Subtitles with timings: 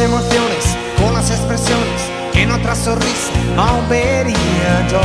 [0.00, 2.00] emociones, con las expresiones
[2.32, 5.00] que en otra sonrisa no vería yo.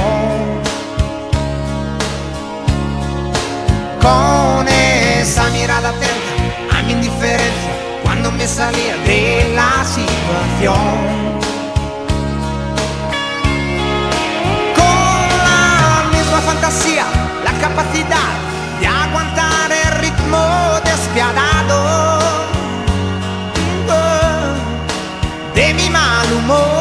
[4.06, 7.72] con esa mirada atenta a mi indiferencia
[8.04, 10.86] cuando me salía de la situación.
[14.80, 17.06] Con la misma fantasía,
[17.44, 18.32] la capacidad
[18.80, 19.55] de aguantar
[26.48, 26.75] mi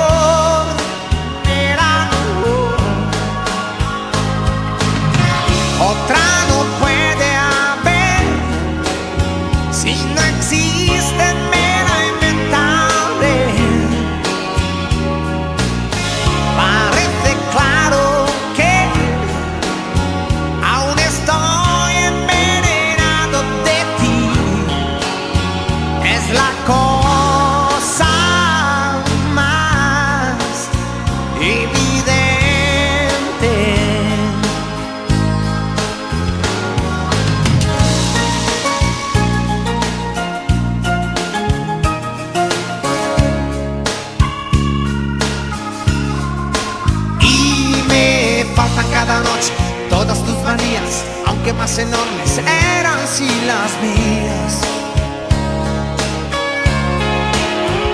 [51.78, 54.60] enormes eran si las mías.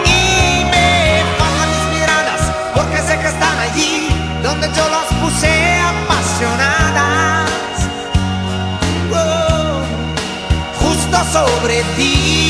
[0.04, 2.42] Y me faltan mis miradas,
[2.74, 4.08] porque sé que están allí,
[4.42, 7.50] donde yo las puse apasionadas.
[9.12, 9.82] Oh,
[10.80, 12.50] justo sobre ti.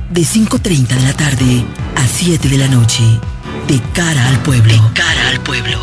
[0.11, 1.65] de 5.30 de la tarde
[1.95, 3.03] a 7 de la noche.
[3.67, 4.73] De cara al pueblo.
[4.73, 5.79] De cara al pueblo.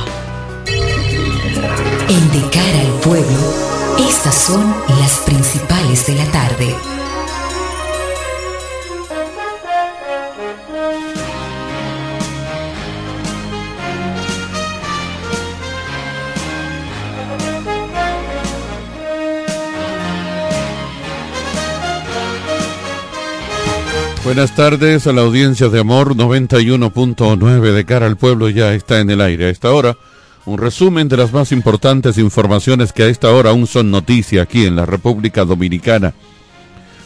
[2.08, 3.54] En De cara al pueblo,
[4.08, 6.74] estas son las principales de la tarde.
[24.28, 29.08] Buenas tardes a la audiencia de Amor 91.9 de cara al pueblo ya está en
[29.08, 29.46] el aire.
[29.46, 29.96] A esta hora,
[30.44, 34.66] un resumen de las más importantes informaciones que a esta hora aún son noticia aquí
[34.66, 36.12] en la República Dominicana.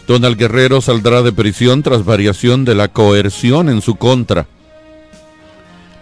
[0.08, 4.48] Donald Guerrero saldrá de prisión tras variación de la coerción en su contra.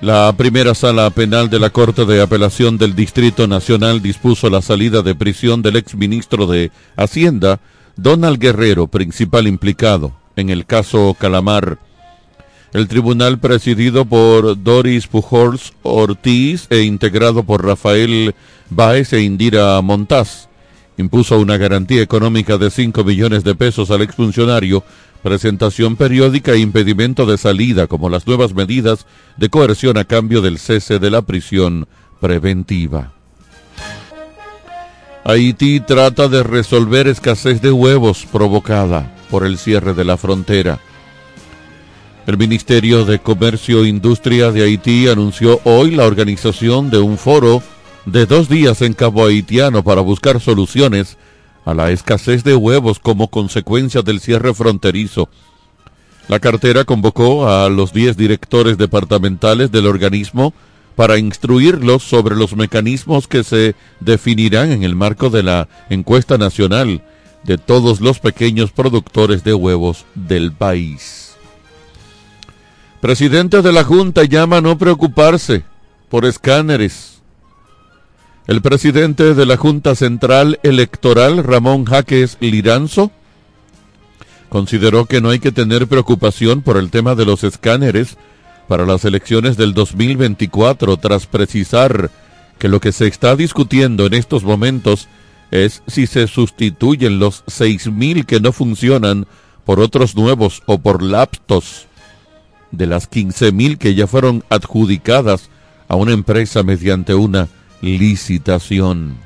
[0.00, 5.02] La primera sala penal de la Corte de Apelación del Distrito Nacional dispuso la salida
[5.02, 7.60] de prisión del exministro de Hacienda,
[7.94, 11.78] Donald Guerrero, principal implicado en el caso Calamar.
[12.72, 18.34] El tribunal presidido por Doris Pujols Ortiz e integrado por Rafael
[18.70, 20.48] Baez e Indira Montaz
[20.96, 24.84] impuso una garantía económica de 5 millones de pesos al exfuncionario,
[25.22, 29.06] presentación periódica e impedimento de salida como las nuevas medidas
[29.36, 31.88] de coerción a cambio del cese de la prisión
[32.20, 33.12] preventiva.
[35.24, 40.80] Haití trata de resolver escasez de huevos provocada por el cierre de la frontera.
[42.26, 47.62] El Ministerio de Comercio e Industria de Haití anunció hoy la organización de un foro
[48.06, 51.16] de dos días en Cabo Haitiano para buscar soluciones
[51.64, 55.28] a la escasez de huevos como consecuencia del cierre fronterizo.
[56.28, 60.54] La cartera convocó a los 10 directores departamentales del organismo
[60.94, 67.02] para instruirlos sobre los mecanismos que se definirán en el marco de la encuesta nacional
[67.44, 71.36] de todos los pequeños productores de huevos del país.
[73.00, 75.64] Presidente de la Junta llama a no preocuparse
[76.10, 77.22] por escáneres.
[78.46, 83.10] El presidente de la Junta Central Electoral, Ramón Jaques Liranzo,
[84.50, 88.18] consideró que no hay que tener preocupación por el tema de los escáneres
[88.68, 92.10] para las elecciones del 2024, tras precisar
[92.58, 95.08] que lo que se está discutiendo en estos momentos
[95.86, 99.26] si se sustituyen los 6.000 que no funcionan
[99.64, 101.86] por otros nuevos o por laptos
[102.70, 105.50] de las 15.000 que ya fueron adjudicadas
[105.88, 107.48] a una empresa mediante una
[107.82, 109.18] licitación.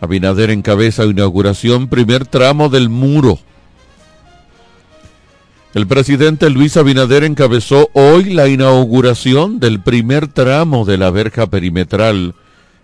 [0.00, 3.40] Abinader encabeza inauguración primer tramo del muro.
[5.74, 12.34] El presidente Luis Abinader encabezó hoy la inauguración del primer tramo de la verja perimetral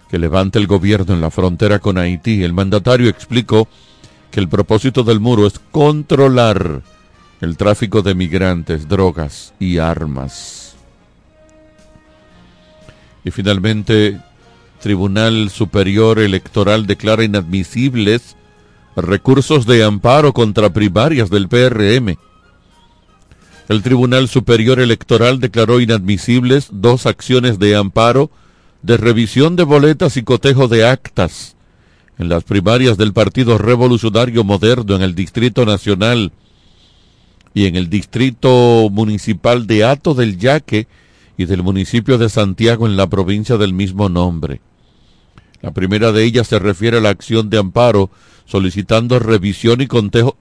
[0.09, 2.43] que levanta el gobierno en la frontera con Haití.
[2.43, 3.69] El mandatario explicó
[4.31, 6.83] que el propósito del muro es controlar
[7.41, 10.77] el tráfico de migrantes, drogas y armas.
[13.25, 14.21] Y finalmente,
[14.81, 18.37] Tribunal Superior Electoral declara inadmisibles
[18.97, 22.17] recursos de amparo contra primarias del PRM.
[23.69, 28.31] El Tribunal Superior Electoral declaró inadmisibles dos acciones de amparo
[28.85, 31.57] de revisión de boletas y cotejo de actas
[32.19, 36.33] en las primarias del Partido Revolucionario Moderno en el Distrito Nacional
[37.55, 40.87] y en el Distrito Municipal de Ato del Yaque
[41.39, 44.61] y del municipio de Santiago en la provincia del mismo nombre.
[45.63, 48.11] La primera de ellas se refiere a la acción de amparo
[48.45, 49.89] solicitando revisión y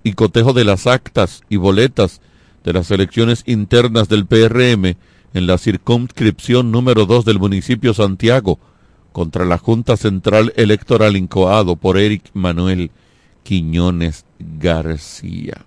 [0.04, 2.20] y cotejo de las actas y boletas
[2.66, 4.98] de las elecciones internas del PRM
[5.34, 8.60] en la circunscripción número 2 del municipio Santiago
[9.12, 12.92] contra la Junta Central Electoral incoado por Eric Manuel
[13.44, 15.66] Quiñones García.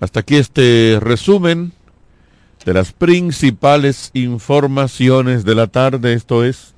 [0.00, 1.72] Hasta aquí este resumen
[2.64, 6.14] de las principales informaciones de la tarde.
[6.14, 6.74] Esto es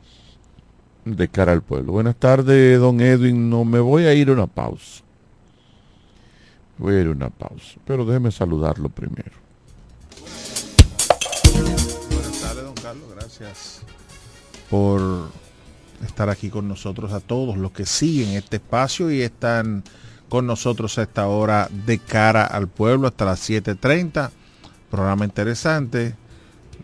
[1.04, 1.92] de cara al pueblo.
[1.92, 3.50] Buenas tardes, don Edwin.
[3.50, 5.02] No me voy a ir a una pausa.
[6.78, 9.41] Voy a ir a una pausa, pero déjeme saludarlo primero.
[13.39, 13.81] Gracias
[14.69, 15.31] por
[16.05, 19.85] estar aquí con nosotros a todos los que siguen este espacio y están
[20.29, 24.31] con nosotros a esta hora de cara al pueblo hasta las 7.30.
[24.91, 26.15] Programa interesante,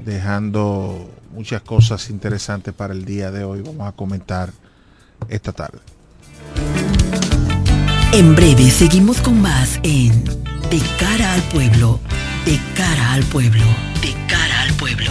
[0.02, 3.60] dejando muchas cosas interesantes para el día de hoy.
[3.60, 4.50] Vamos a comentar
[5.28, 5.80] esta tarde.
[8.12, 10.24] En breve seguimos con más en
[10.70, 12.00] De cara al pueblo,
[12.46, 13.64] de cara al pueblo,
[14.00, 15.10] de cara al pueblo.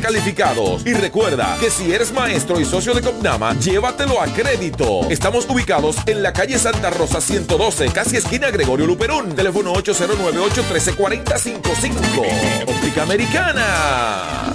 [0.00, 0.86] calificados.
[0.86, 5.08] Y recuerda que si eres maestro y socio de Copnama, llévatelo a crédito.
[5.10, 9.34] Estamos ubicados en la calle Santa Rosa 112, casi esquina Gregorio Luperón.
[9.34, 12.68] Teléfono 809-813-4055.
[12.68, 14.54] Óptica Americana.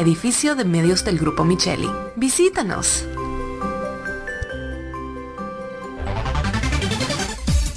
[0.00, 1.88] edificio de medios del Grupo Micheli.
[2.16, 3.04] Visítanos.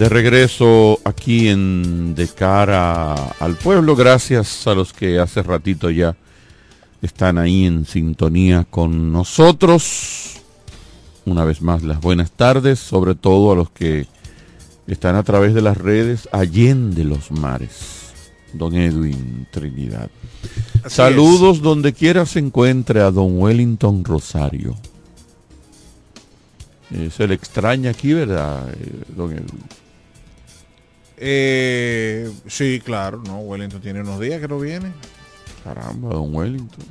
[0.00, 6.16] De regreso aquí en De cara al pueblo, gracias a los que hace ratito ya
[7.02, 10.40] están ahí en sintonía con nosotros.
[11.26, 14.06] Una vez más, las buenas tardes, sobre todo a los que
[14.86, 18.14] están a través de las redes Allende los Mares.
[18.54, 20.08] Don Edwin Trinidad.
[20.82, 24.78] Así Saludos donde quiera se encuentre a don Wellington Rosario.
[26.90, 29.79] Eh, se le extraña aquí, ¿verdad, eh, don Edwin?
[31.22, 34.90] Eh, sí, claro, no, Wellington tiene unos días que no viene.
[35.62, 36.84] Caramba, don Wellington.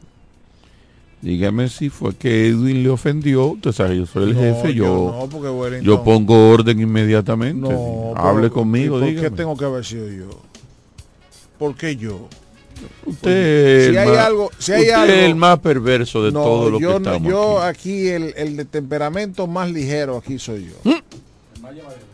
[1.21, 3.48] Dígame si fue que Edwin le ofendió.
[3.48, 6.79] Usted sabe, yo soy el No, jefe, yo, yo no, porque Wellington- yo pongo orden
[6.79, 7.59] inmediatamente.
[7.59, 9.29] No, Hable pero- conmigo, ¿y ¿Por dígame.
[9.29, 10.29] qué tengo que haber sido yo?
[11.57, 12.29] ¿Por qué yo?
[13.05, 16.31] Usted, si el hay más- algo, si hay usted algo, es el más perverso de
[16.31, 17.79] no, todo lo yo que estamos yo aquí.
[17.89, 20.89] aquí, el, el de temperamento más ligero aquí soy yo.
[20.89, 20.95] ¿Mm?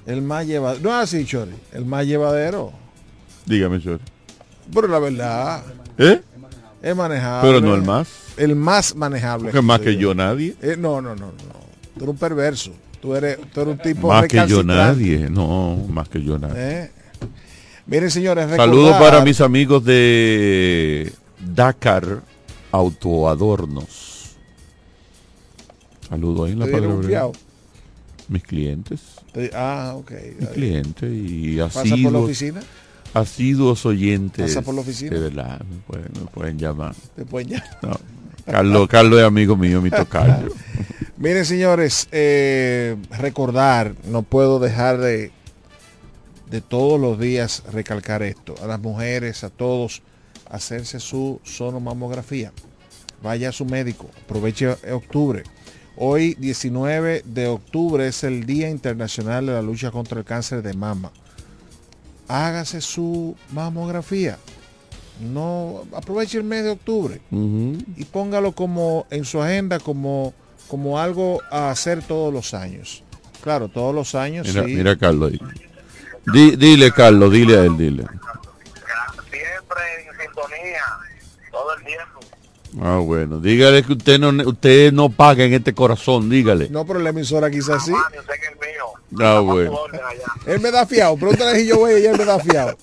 [0.05, 0.81] El más llevadero.
[0.81, 1.51] No es así, Chori.
[1.71, 2.71] El más llevadero.
[3.45, 4.01] Dígame, Chori.
[4.73, 5.63] Pero la verdad,
[5.97, 6.21] ¿Eh?
[6.81, 7.49] es manejable.
[7.49, 8.07] Pero no el más.
[8.37, 9.45] El más manejable.
[9.45, 10.55] Porque más que yo nadie.
[10.61, 11.33] Eh, no, no, no, no.
[11.97, 12.71] Tú eres un perverso.
[13.01, 15.29] Tú eres, tú eres un tipo Más que yo nadie.
[15.29, 16.55] No, más que yo nadie.
[16.57, 16.91] Eh.
[17.85, 22.21] Miren, señores, Saludos para mis amigos de Dakar
[22.71, 24.35] Autoadornos.
[26.09, 27.11] Saludos ahí en la ¿Te dieron Padre un Obregón.
[27.11, 27.31] fiao?
[28.27, 29.01] Mis clientes.
[29.53, 30.11] Ah, ok.
[30.39, 32.61] Mis clientes y ¿Pasa por la oficina?
[33.13, 34.45] asiduos oyentes.
[34.47, 35.11] ¿Pasa por la oficina?
[35.11, 36.95] De verdad, me pueden, me pueden llamar.
[37.15, 37.77] Te pueden llamar.
[37.81, 37.99] No.
[38.45, 40.49] Carlos, Carlos es amigo mío, mi tocayo.
[41.17, 45.31] Miren, señores, eh, recordar, no puedo dejar de,
[46.51, 48.53] de todos los días recalcar esto.
[48.61, 50.03] A las mujeres, a todos,
[50.49, 52.51] hacerse su sonomamografía.
[53.23, 54.09] Vaya a su médico.
[54.25, 55.43] Aproveche octubre.
[55.97, 60.73] Hoy, 19 de octubre, es el Día Internacional de la Lucha contra el Cáncer de
[60.73, 61.11] Mama.
[62.27, 64.37] Hágase su mamografía.
[65.21, 70.33] No aproveche el mes de octubre y póngalo como en su agenda como,
[70.67, 73.01] como algo a hacer todos los años.
[73.41, 74.75] Claro, todos los años Mira, sí.
[74.75, 75.39] mira Carlos ahí.
[76.33, 78.03] Di- dile, Carlos, dile a él, dile.
[82.81, 83.39] Ah, bueno.
[83.39, 86.69] Dígale que usted no, usted no paga en este corazón, dígale.
[86.69, 87.93] No, pero la emisora quizás sí.
[89.19, 89.77] Ah, bueno.
[90.45, 91.15] Él me da fiado.
[91.15, 92.77] Pregúntale si yo voy y él me da fiado.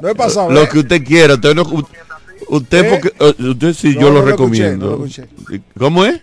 [0.00, 0.50] No he pasado.
[0.50, 0.68] Lo ¿eh?
[0.68, 1.34] que usted quiera.
[1.34, 1.62] Usted, no,
[2.48, 2.90] usted ¿Eh?
[2.90, 4.86] porque, eh, usted sí, No, yo no lo lo escuché, recomiendo.
[4.90, 5.28] no lo escuché.
[5.78, 6.14] ¿Cómo es?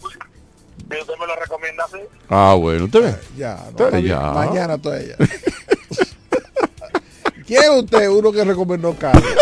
[0.00, 2.86] Si usted me lo recomienda así, Ah, bueno.
[2.86, 3.14] Usted ve.
[3.36, 4.20] Ya, no, ya.
[4.32, 5.14] Mañana toda ella.
[7.46, 8.08] ¿Quién es usted?
[8.08, 9.24] Uno que recomendó Carlos.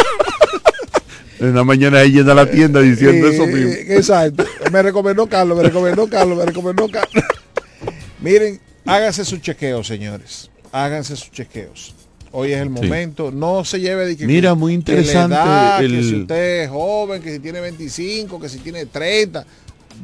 [1.40, 3.70] En la mañana ella yendo a la tienda diciendo eso mismo.
[3.88, 4.44] Exacto.
[4.72, 7.24] Me recomendó Carlos, me recomendó Carlos, me recomendó Carlos.
[8.20, 10.50] Miren, háganse sus chequeos, señores.
[10.72, 11.94] Háganse sus chequeos.
[12.32, 13.30] Hoy es el momento.
[13.30, 16.70] No se lleve de que Mira, muy que interesante edad, el- que si usted es
[16.70, 19.46] joven, que si tiene 25, que si tiene 30,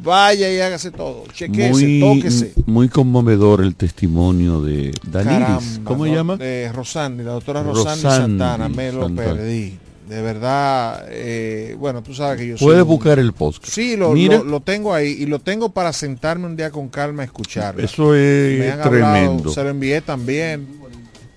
[0.03, 1.25] vaya y hágase todo.
[1.33, 2.53] Chequese, Muy, tóquese.
[2.67, 5.39] muy conmovedor el testimonio de Danilis.
[5.39, 6.37] Caramba, ¿Cómo se llama?
[6.39, 9.35] De Rosandi, la doctora Rosandi, Rosandi Santana, me lo Santana.
[9.35, 9.79] perdí.
[10.09, 13.67] De verdad, eh, bueno, tú sabes que yo soy Puedes buscar el podcast.
[13.73, 14.37] Sí, lo, Mira.
[14.39, 17.83] lo- lo tengo ahí y lo tengo para sentarme un día con calma a escucharlo.
[17.83, 19.31] Eso es Me han tremendo.
[19.33, 20.67] hablado, se lo envié también.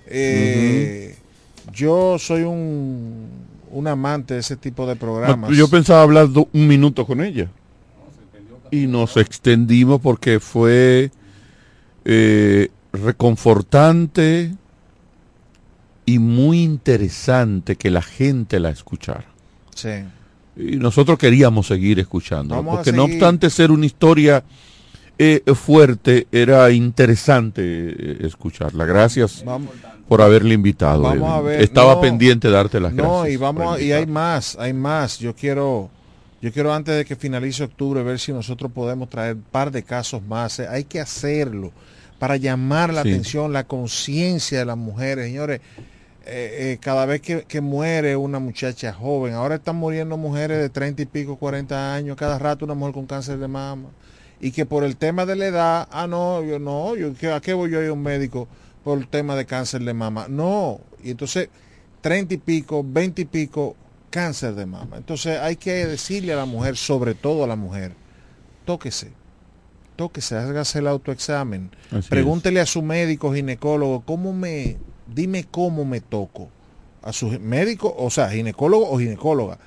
[0.06, 1.16] Eh,
[1.72, 3.26] Yo soy un,
[3.70, 5.50] un amante de ese tipo de programas.
[5.56, 7.48] Yo pensaba hablar un minuto con ella.
[8.70, 11.10] Y nos extendimos porque fue
[12.04, 14.52] eh, reconfortante
[16.14, 19.26] y muy interesante que la gente la escuchara.
[19.74, 19.90] Sí.
[20.56, 22.54] Y nosotros queríamos seguir escuchando.
[22.56, 24.42] Vamos Porque no obstante ser una historia
[25.18, 28.84] eh, fuerte, era interesante eh, escucharla.
[28.86, 29.70] Gracias Vamos-
[30.08, 31.02] por haberle invitado.
[31.02, 31.32] Vamos Evelyn.
[31.32, 33.16] a ver, Estaba no, pendiente de darte las gracias.
[33.16, 35.18] No, y vamos y hay más, hay más.
[35.18, 35.90] Yo quiero
[36.40, 39.82] yo quiero antes de que finalice octubre ver si nosotros podemos traer un par de
[39.82, 40.58] casos más.
[40.60, 41.72] Eh, Hay que hacerlo
[42.18, 43.10] para llamar la Sí.
[43.10, 45.60] atención, la conciencia de las mujeres, señores.
[46.28, 50.68] Eh, eh, cada vez que, que muere una muchacha joven, ahora están muriendo mujeres de
[50.68, 53.88] 30 y pico, 40 años, cada rato una mujer con cáncer de mama.
[54.40, 57.40] Y que por el tema de la edad, ah, no, yo no, yo, ¿qué- ¿a
[57.40, 58.46] qué voy yo a ir a un médico
[58.84, 60.26] por el tema de cáncer de mama?
[60.28, 61.48] No, y entonces
[62.02, 63.74] 30 y pico, 20 y pico,
[64.10, 64.96] cáncer de mama.
[64.96, 67.92] Entonces hay que decirle a la mujer, sobre todo a la mujer,
[68.64, 69.10] tóquese,
[69.96, 71.70] tóquese, hágase el autoexamen.
[71.90, 74.76] Así Pregúntele a su médico ginecólogo, ¿cómo me,
[75.14, 76.48] dime cómo me toco?
[77.02, 79.58] A su médico, o sea, ginecólogo o ginecóloga.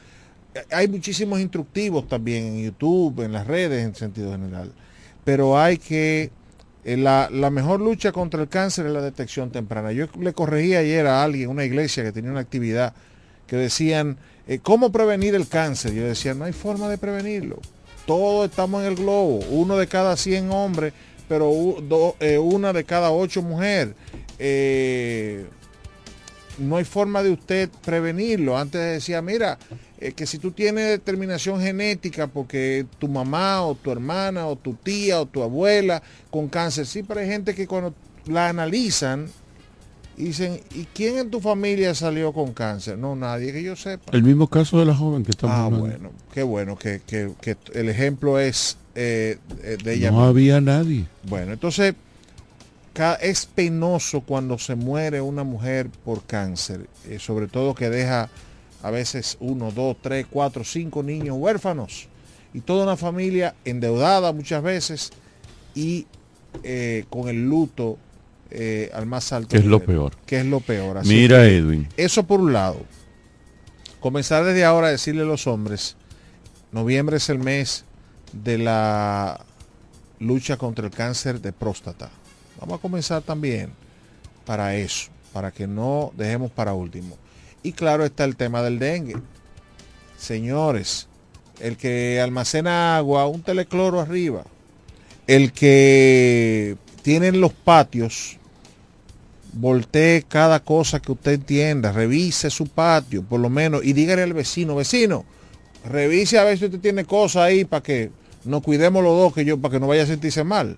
[0.72, 4.72] Hay muchísimos instructivos también en YouTube, en las redes en sentido general.
[5.24, 6.30] Pero hay que,
[6.84, 9.92] eh, la, mejor lucha contra el cáncer es la detección temprana.
[9.94, 12.94] Yo le corregí ayer a alguien, una iglesia que tenía una actividad,
[13.48, 15.94] que decían, eh, ¿cómo prevenir el cáncer?
[15.94, 17.60] Yo decía, no hay forma de prevenirlo.
[18.06, 20.92] Todos estamos en el globo, uno de cada 100 hombres,
[21.30, 21.50] pero
[21.88, 23.94] do- eh, una de cada 8 mujeres.
[24.44, 25.46] Eh,
[26.58, 28.58] no hay forma de usted prevenirlo.
[28.58, 29.58] Antes decía, mira,
[30.00, 34.74] eh, que si tú tienes determinación genética porque tu mamá o tu hermana o tu
[34.74, 36.02] tía o tu abuela
[36.32, 37.94] con cáncer, sí, pero hay gente que cuando
[38.26, 39.28] la analizan
[40.18, 42.98] Y dicen, ¿y quién en tu familia salió con cáncer?
[42.98, 44.12] No, nadie que yo sepa.
[44.12, 45.86] El mismo caso de la joven que estamos Ah, hablando.
[45.88, 49.38] bueno, qué bueno que, que- que el ejemplo es eh,
[49.84, 50.12] de ella.
[50.12, 50.28] No misma.
[50.28, 51.06] había nadie.
[51.24, 51.96] Bueno, entonces
[53.22, 58.30] es penoso cuando se muere una mujer por cáncer, eh, sobre todo que deja
[58.84, 62.08] a veces uno, dos, tres, cuatro, cinco niños huérfanos
[62.54, 65.12] y toda una familia endeudada muchas veces
[65.74, 66.06] y
[66.64, 67.98] eh, con el luto
[68.50, 69.50] eh, al más alto.
[69.50, 70.14] Que es lo peor.
[70.26, 70.98] Que es lo peor.
[70.98, 71.88] Así Mira, que Edwin.
[71.96, 72.82] Eso por un lado.
[74.02, 75.96] Comenzar desde ahora a decirle a los hombres,
[76.72, 77.86] noviembre es el mes
[78.34, 79.46] de la
[80.20, 82.10] lucha contra el cáncer de próstata.
[82.62, 83.72] Vamos a comenzar también
[84.46, 87.18] para eso, para que no dejemos para último.
[87.64, 89.16] Y claro está el tema del dengue.
[90.16, 91.08] Señores,
[91.60, 94.44] el que almacena agua, un telecloro arriba.
[95.26, 98.38] El que tiene en los patios,
[99.54, 104.34] voltee cada cosa que usted entienda, revise su patio, por lo menos, y dígale al
[104.34, 105.26] vecino, vecino,
[105.84, 108.12] revise a ver si usted tiene cosas ahí para que
[108.44, 110.78] nos cuidemos los dos, que yo, para que no vaya a sentirse mal.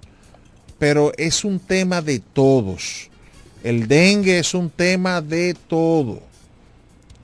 [0.80, 3.10] Pero es un tema de todos.
[3.64, 6.22] El dengue es un tema de todo.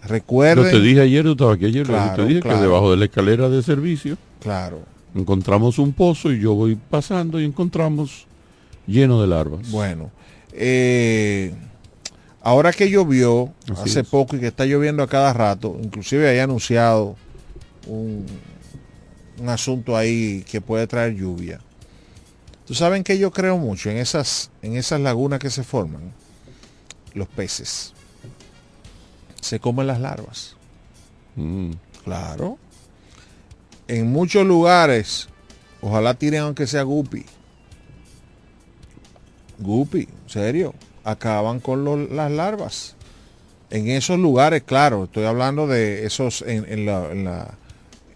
[0.03, 0.65] Recuerden.
[0.65, 2.57] Yo te dije ayer, tú estabas aquí ayer, Claro, te dije claro.
[2.57, 4.79] que debajo de la escalera de servicio Claro.
[5.13, 8.25] encontramos un pozo y yo voy pasando y encontramos
[8.87, 9.69] lleno de larvas.
[9.71, 10.09] Bueno,
[10.53, 11.53] eh,
[12.41, 14.07] ahora que llovió Así hace es.
[14.07, 17.17] poco y que está lloviendo a cada rato, inclusive hay anunciado
[17.85, 18.25] un,
[19.41, 21.59] un asunto ahí que puede traer lluvia.
[22.69, 26.11] Tú saben que yo creo mucho en esas, en esas lagunas que se forman,
[27.15, 27.93] los peces.
[29.41, 30.55] Se comen las larvas.
[31.35, 31.71] Mm.
[32.03, 32.59] Claro.
[33.87, 35.29] En muchos lugares,
[35.81, 37.25] ojalá tiren aunque sea guppy.
[39.57, 40.75] Guppy, serio.
[41.03, 42.95] Acaban con las larvas.
[43.71, 47.55] En esos lugares, claro, estoy hablando de esos, en, en la, en, la-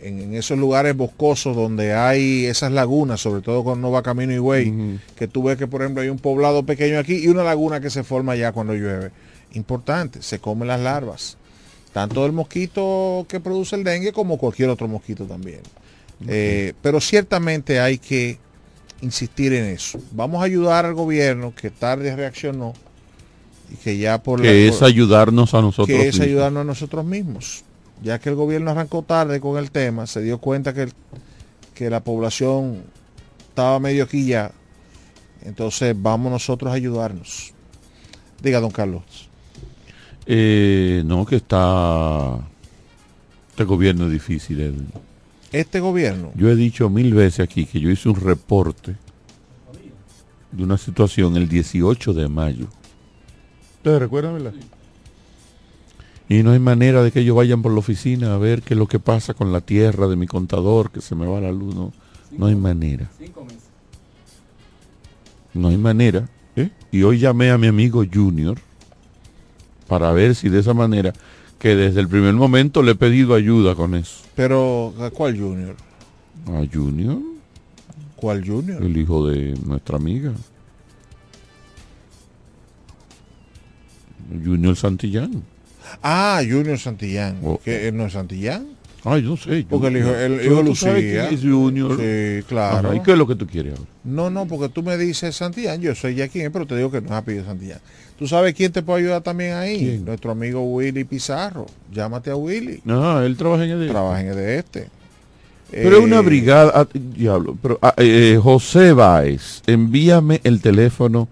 [0.03, 4.33] en- en esos lugares boscosos donde hay esas lagunas, sobre todo cuando uno va camino
[4.33, 4.71] y güey,
[5.15, 7.89] que tú ves que por ejemplo hay un poblado pequeño aquí y una laguna que
[7.89, 9.11] se forma ya cuando llueve.
[9.53, 11.37] Importante, se comen las larvas.
[11.93, 15.61] Tanto el mosquito que produce el dengue como cualquier otro mosquito también.
[16.27, 18.39] Eh, pero ciertamente hay que
[19.01, 19.99] insistir en eso.
[20.11, 22.73] Vamos a ayudar al gobierno que tarde reaccionó
[23.71, 27.05] y que ya por la- Que es ayudarnos a nosotros que es ayudarnos a nosotros
[27.05, 27.63] mismos.
[28.03, 30.93] Ya que el gobierno arrancó tarde con el tema, se dio cuenta que, el-
[31.73, 32.83] que la población
[33.49, 34.51] estaba medio aquí ya.
[35.43, 37.53] Entonces vamos nosotros a ayudarnos.
[38.41, 39.03] Diga, don Carlos.
[40.25, 42.39] Eh, no, que está...
[43.49, 44.87] Este gobierno es difícil, Edwin.
[45.51, 48.95] Este gobierno, Yo he dicho mil veces aquí que yo hice un reporte
[50.51, 52.65] de una situación el 18 de mayo.
[53.77, 54.53] ¿Ustedes recuerdan, verdad?
[56.33, 58.77] Y no hay manera de que ellos vayan por la oficina a ver qué es
[58.79, 61.75] lo que pasa con la tierra de mi contador, que se me va la luz.
[61.75, 61.93] No,
[62.35, 63.07] no hay manera.
[65.53, 66.27] No hay manera.
[66.55, 66.71] ¿eh?
[66.91, 68.57] Y hoy llamé a mi amigo Junior
[69.87, 71.13] para ver si de esa manera,
[71.59, 74.23] que desde el primer momento le he pedido ayuda con eso.
[74.35, 75.75] pero ¿a ¿cuál Junior?
[76.47, 77.19] A Junior,
[78.15, 78.81] ¿Cuál Junior?
[78.81, 80.31] el hijo de nuestra amiga.
[84.43, 85.43] Junior Santillán.
[86.01, 87.37] Ah, Junior Santillán.
[87.43, 87.59] Oh.
[87.63, 88.67] ¿Que él no es Santillán?
[89.05, 89.65] Ay, no sé.
[89.69, 90.93] Porque el hijo, el hijo de Lucía.
[90.95, 91.97] quién es Junior.
[91.99, 92.87] Sí, claro.
[92.87, 93.89] Ajá, ¿Y qué es lo que tú quieres ahora?
[94.05, 97.01] No, no, porque tú me dices Santillán, yo soy ya quien, pero te digo que
[97.01, 97.79] no es apellido Santillán.
[98.17, 99.77] ¿Tú sabes quién te puede ayudar también ahí?
[99.79, 100.05] ¿Quién?
[100.05, 101.65] Nuestro amigo Willy Pizarro.
[101.91, 102.79] Llámate a Willy.
[102.85, 104.87] No, él trabaja en el Trabaja en el de este.
[105.69, 111.27] Pero es una Eh, brigada, ah, diablo, pero ah, eh, José Báez, envíame el teléfono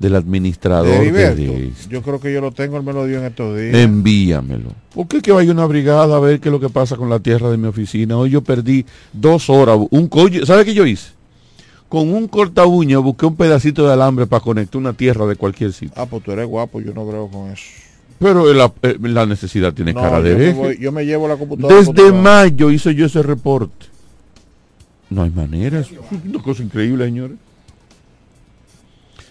[0.00, 1.88] del administrador de este.
[1.90, 3.74] Yo creo que yo lo tengo, él me lo dio en estos días.
[3.76, 4.70] Envíamelo.
[4.94, 7.20] ¿Por qué que vaya una brigada a ver qué es lo que pasa con la
[7.20, 8.16] tierra de mi oficina?
[8.16, 9.78] Hoy yo perdí dos horas.
[9.90, 10.10] Un
[10.46, 11.10] ¿sabe qué yo hice?
[11.90, 15.72] Con un corta uña busqué un pedacito de alambre para conectar una tierra de cualquier
[15.74, 15.92] sitio.
[15.96, 17.64] Ah, pues tú eres guapo, yo no creo con eso.
[18.18, 20.52] Pero la, eh, la necesidad tiene No, cara yo, de hereje.
[20.52, 21.74] voy- yo me llevo la computadora.
[21.76, 23.86] Desde mayo hice yo ese reporte.
[25.10, 25.80] No hay manera.
[25.80, 25.88] Es
[26.26, 27.36] una cosa increíble, señores.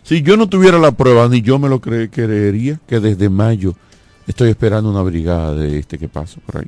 [0.09, 3.75] Si yo no tuviera la prueba, ni yo me lo cre- creería, que desde mayo
[4.25, 6.67] estoy esperando una brigada de este que pasa por ahí.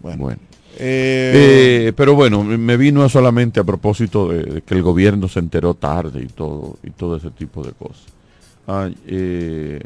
[0.00, 0.18] Bueno.
[0.24, 0.40] Bueno.
[0.80, 5.38] Eh, Eh, pero bueno, me- vino solamente a propósito de, de que el gobierno se
[5.38, 8.02] enteró tarde y todo y todo ese tipo de cosas.
[8.66, 9.78] Ah, eh,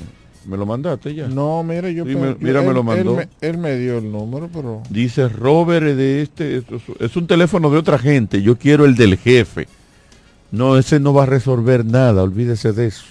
[0.47, 1.29] ¿Me lo mandaste ya?
[1.29, 2.07] no, mire, yo...
[2.07, 3.21] Sí, me- mira, él, me lo mandó.
[3.21, 4.83] Él me, él me dio el número, pero...
[4.89, 6.63] Dice Robert de este,
[6.99, 9.69] es un teléfono de otra gente, yo quiero el del jefe.
[10.53, 13.05] No, ese no va a resolver nada, olvídese de eso.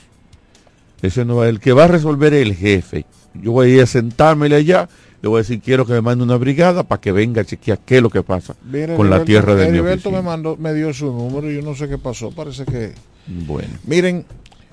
[1.02, 3.06] Ese no va, el que va a resolver es el jefe.
[3.34, 4.88] Yo voy a ir a sentármele allá,
[5.22, 7.80] le voy a decir quiero que me mande una brigada para que venga a chequear
[7.86, 8.56] qué es lo que pasa
[8.96, 10.22] con la tierra de mi Heriberto oficina.
[10.22, 12.32] me mandó, me dio su número y yo no sé qué pasó.
[12.32, 12.94] Parece que.
[13.28, 14.26] Bueno, Miren,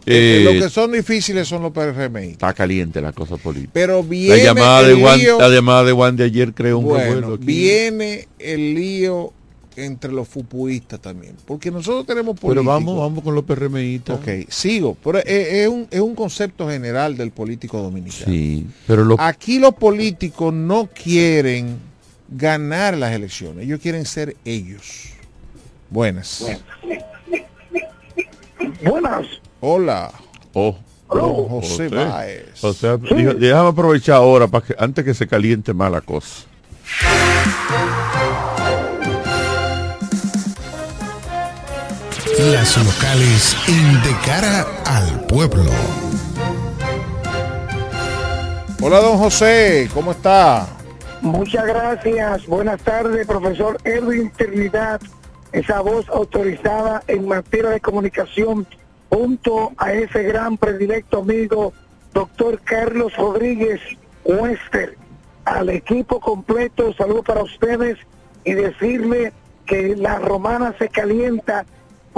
[0.06, 2.28] Eh, eh, lo que son difíciles son los PRMI.
[2.32, 3.70] está caliente la cosa política.
[3.74, 6.78] Pero La viene llamada, de el Juan, lío- la llamada de Juan de ayer creo
[6.78, 9.32] un Bueno, viene el lío
[9.84, 11.34] entre los fupuistas también.
[11.44, 12.66] Porque nosotros tenemos Pero políticos.
[12.66, 14.18] vamos, vamos con los PRMistas.
[14.18, 14.96] Ok, sigo.
[15.02, 18.24] Pero es, es un, es un concepto general del político dominicano.
[18.26, 21.78] Sí, pero los Aquí los políticos no quieren
[22.30, 25.10] ganar las elecciones, ellos quieren ser ellos.
[25.90, 26.46] Buenas.
[28.84, 29.26] Buenas.
[29.60, 30.12] Hola.
[30.52, 30.76] Oh,
[31.08, 32.62] Don José Báez.
[32.62, 36.44] O sea, dijo, déjame aprovechar ahora para que antes que se caliente más la cosa.
[42.38, 45.72] Las locales en De cara al pueblo.
[48.80, 50.68] Hola, don José, ¿cómo está?
[51.20, 52.46] Muchas gracias.
[52.46, 55.00] Buenas tardes, profesor Edwin Trinidad,
[55.50, 58.68] esa voz autorizada en materia de comunicación,
[59.08, 61.72] junto a ese gran predilecto amigo,
[62.14, 63.80] doctor Carlos Rodríguez
[64.24, 64.96] Wester,
[65.44, 67.98] al equipo completo, saludo para ustedes
[68.44, 69.32] y decirle
[69.66, 71.66] que la romana se calienta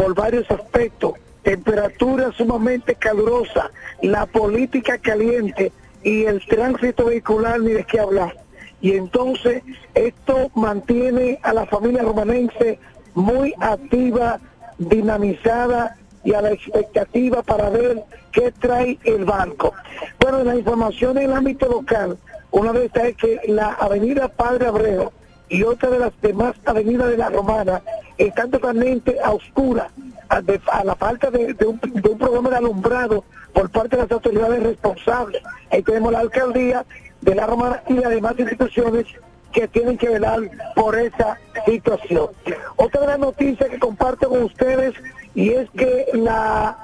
[0.01, 7.85] por varios aspectos, temperatura sumamente calurosa, la política caliente y el tránsito vehicular ni de
[7.85, 8.35] qué hablar.
[8.81, 9.63] Y entonces
[9.95, 12.79] esto mantiene a la familia romanense
[13.15, 14.41] muy activa,
[14.79, 19.75] dinamizada y a la expectativa para ver qué trae el banco.
[20.19, 22.17] Bueno, la información en el ámbito local,
[22.53, 25.13] una de estas es que la avenida Padre Abreu
[25.51, 27.83] y otra de las demás avenidas de la Romana
[28.17, 29.93] están totalmente a oscuras,
[30.29, 34.13] a, la falta de, de un, de un programa de alumbrado por parte de las
[34.13, 35.43] autoridades responsables.
[35.71, 36.87] Ahí tenemos la alcaldía
[37.21, 39.07] de la Romana y las demás instituciones
[39.53, 40.39] que tienen que velar
[40.77, 41.37] por esa
[41.67, 42.29] situación.
[42.77, 44.95] Otra gran noticia que comparto con ustedes
[45.35, 46.77] y es que la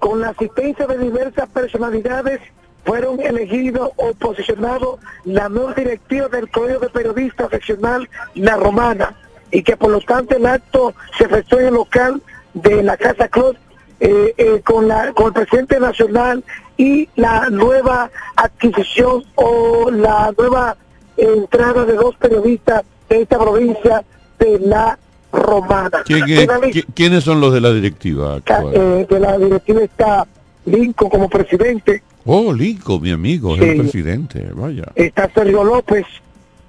[0.00, 2.40] con la asistencia de diversas personalidades
[2.88, 9.14] fueron elegidos o posicionados la nueva directiva del Colegio de Periodistas Seccional La Romana
[9.50, 12.22] y que por lo tanto el acto se efectuó en el local
[12.54, 13.58] de la Casa Club
[14.00, 16.42] eh, eh, con, la, con el presidente nacional
[16.78, 20.78] y la nueva adquisición o la nueva
[21.18, 24.02] entrada de dos periodistas de esta provincia
[24.38, 24.98] de La
[25.30, 26.04] Romana.
[26.06, 26.48] ¿Quién
[26.94, 28.72] ¿Quiénes son los de la directiva actual?
[28.72, 30.26] eh, de la directiva está
[30.64, 34.84] Lincoln como presidente, Oh, Lincoln, mi amigo, es el presidente, vaya.
[34.94, 36.04] está Sergio López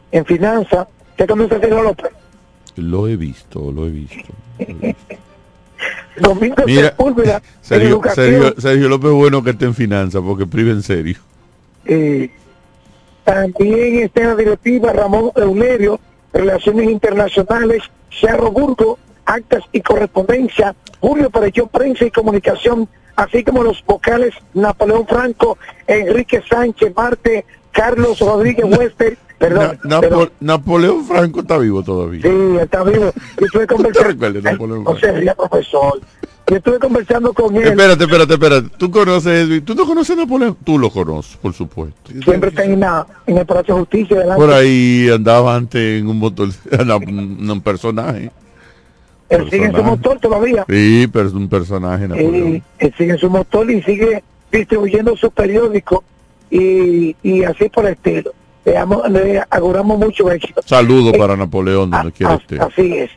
[0.09, 0.87] en finanzas.
[1.11, 2.11] ¿Usted conoce a Sergio López?
[2.77, 4.33] Lo he visto, lo he visto.
[6.21, 8.01] Domingo Mira, Sepúlveda Sergio.
[8.15, 11.17] Sergio, Sergio López bueno que esté en finanzas porque prive en serio.
[11.83, 12.29] Eh,
[13.25, 15.99] también está en la directiva Ramón Eulerio,
[16.31, 22.87] Relaciones Internacionales, Cerro Burgo, Actas y Correspondencia, Julio Pereyó, Prensa y Comunicación,
[23.23, 30.01] así como los vocales Napoleón Franco, Enrique Sánchez, Marte, Carlos Rodríguez Huésped, perdón, Na- Napo-
[30.01, 30.31] perdón.
[30.39, 32.21] Napoleón Franco está vivo todavía.
[32.21, 33.11] Sí, está vivo.
[33.39, 36.01] Yo estuve ¿Te conversando, recuerdas de Napoleón o sea, ya, profesor.
[36.47, 37.61] Yo estuve conversando con él.
[37.63, 38.69] Espérate, espérate, espérate.
[38.79, 39.63] Tú conoces.
[39.63, 40.57] ¿Tú no conoces a Napoleón?
[40.63, 42.09] Tú lo conoces, por supuesto.
[42.23, 44.17] Siempre está en, la, en el Palacio de Justicia.
[44.17, 44.43] delante.
[44.43, 46.49] Por ahí andaba antes en un motor,
[47.07, 48.31] un, un personaje.
[49.29, 50.65] Él sigue en su motor todavía.
[50.67, 52.55] Sí, pero es un personaje Napoleón.
[52.55, 56.03] Eh, él sigue en su motor y sigue distribuyendo su periódico
[56.49, 58.31] y, y así por el estilo.
[58.65, 60.61] Le, amo- le auguramos mucho éxito.
[60.65, 62.59] Saludo para Napoleón donde quiera As- esté.
[62.59, 63.11] Así es.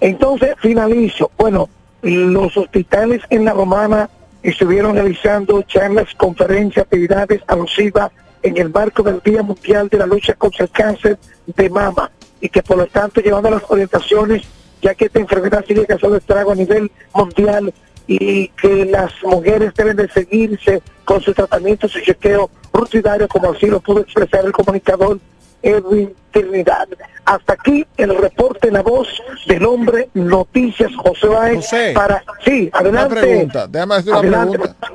[0.00, 1.30] Entonces, finalizo.
[1.38, 1.68] Bueno,
[2.02, 4.08] los hospitales en la Romana
[4.42, 8.10] estuvieron realizando charlas, conferencias, actividades alusivas
[8.42, 12.10] en el marco del Día Mundial de la Lucha contra el Cáncer de Mama
[12.42, 14.42] y que por lo tanto llevando las orientaciones,
[14.84, 17.72] ya que esta enfermedad sigue causando estrago a nivel mundial
[18.06, 23.66] y que las mujeres deben de seguirse con su tratamiento, su chequeo rutinario, como así
[23.66, 25.18] lo pudo expresar el comunicador
[25.62, 26.86] Edwin Trinidad.
[27.24, 29.08] Hasta aquí el reporte en la voz
[29.46, 33.20] del hombre Noticias José Báez José, para sí, Una adelante.
[33.20, 34.58] pregunta, déjame hacerte una Adelante.
[34.58, 34.88] pregunta.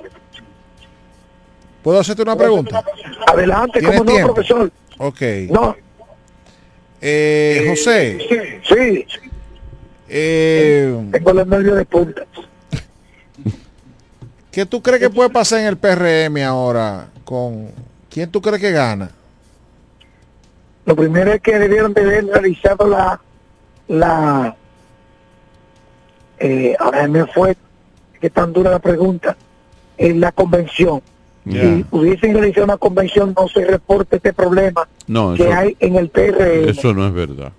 [1.81, 2.83] ¿Puedo hacerte una pregunta?
[3.25, 4.71] Adelante, ¿Tienes como no, profesor.
[4.99, 5.21] Ok.
[5.49, 5.75] No.
[7.01, 8.17] Eh, José,
[8.67, 9.05] Sí,
[10.09, 12.23] eh, tengo los nervios de punta.
[14.51, 17.07] ¿qué tú crees que puede pasar en el PRM ahora?
[17.23, 17.67] con
[18.09, 19.11] ¿Quién tú crees que gana?
[20.85, 23.21] Lo primero es que debieron de haber realizado la
[23.87, 24.55] la
[26.39, 27.55] eh, ahora me fue
[28.19, 29.35] que tan dura la pregunta
[29.97, 31.01] en la convención
[31.49, 35.95] si hubiesen realizado una convención no se reporte este problema No, que eso, hay en
[35.95, 36.69] el PRM.
[36.69, 37.51] eso no es verdad.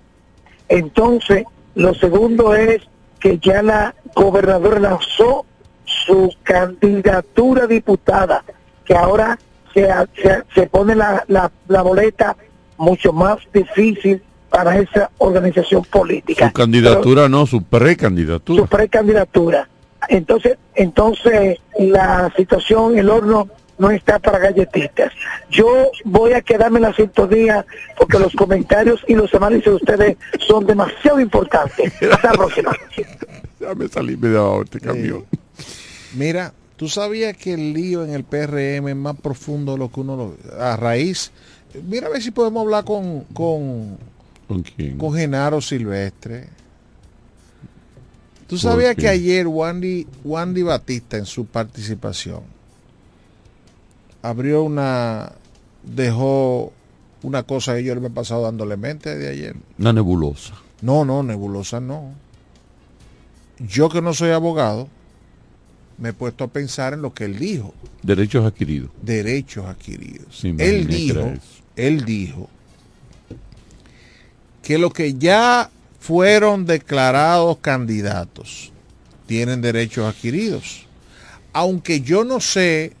[0.69, 1.43] Entonces,
[1.75, 2.81] lo segundo es
[3.19, 5.45] que ya la gobernadora lanzó
[5.85, 8.43] su candidatura diputada,
[8.85, 9.37] que ahora
[9.73, 9.87] se,
[10.21, 12.35] se, se pone la, la, la boleta
[12.77, 16.47] mucho más difícil para esa organización política.
[16.47, 18.61] Su candidatura no, su precandidatura.
[18.61, 19.69] su precandidatura.
[20.09, 23.47] Entonces, entonces la situación, el horno
[23.81, 25.11] no está para galletitas.
[25.49, 27.65] Yo voy a quedarme en la sintonía
[27.97, 30.17] porque los comentarios y los análisis de ustedes
[30.47, 31.91] son demasiado importantes.
[32.11, 32.71] Hasta la próxima.
[33.59, 35.25] Déjame salirme de abajo este camión.
[36.15, 39.99] Mira, tú sabías que el lío en el PRM es más profundo de lo que
[39.99, 41.31] uno lo a raíz.
[41.87, 43.97] Mira a ver si podemos hablar con con,
[44.47, 44.99] ¿Con quién?
[44.99, 46.49] con Genaro Silvestre.
[48.45, 49.01] Tú ¿Por sabías qué?
[49.01, 52.60] que ayer Wandy, Wandy Batista en su participación
[54.21, 55.31] abrió una
[55.83, 56.71] dejó
[57.23, 59.55] una cosa que yo le he pasado dándole mente de ayer.
[59.77, 60.55] Una nebulosa.
[60.81, 62.13] No, no, nebulosa no.
[63.59, 64.87] Yo que no soy abogado,
[65.99, 68.89] me he puesto a pensar en lo que él dijo, Derechos adquiridos.
[69.03, 70.35] derechos adquiridos.
[70.35, 71.31] Sí, me él dijo,
[71.75, 72.49] él dijo
[74.63, 78.71] que los que ya fueron declarados candidatos
[79.27, 80.87] tienen derechos adquiridos.
[81.53, 82.93] Aunque yo no sé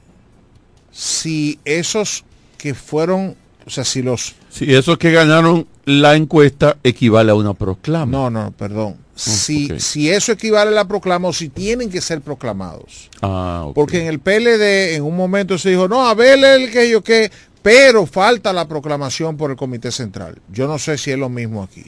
[0.91, 2.23] si esos
[2.57, 7.53] que fueron, o sea, si los Si esos que ganaron la encuesta equivale a una
[7.53, 8.11] proclama.
[8.11, 8.97] No, no, perdón.
[9.15, 9.79] Si, ok.
[9.79, 13.09] si eso equivale a la proclama o si tienen que ser proclamados.
[13.21, 13.69] Ah.
[13.75, 17.03] Porque en el PLD en un momento se dijo, no, a ver el que yo
[17.03, 20.39] qué, pero falta la proclamación por el Comité Central.
[20.51, 21.85] Yo no sé si es lo mismo aquí.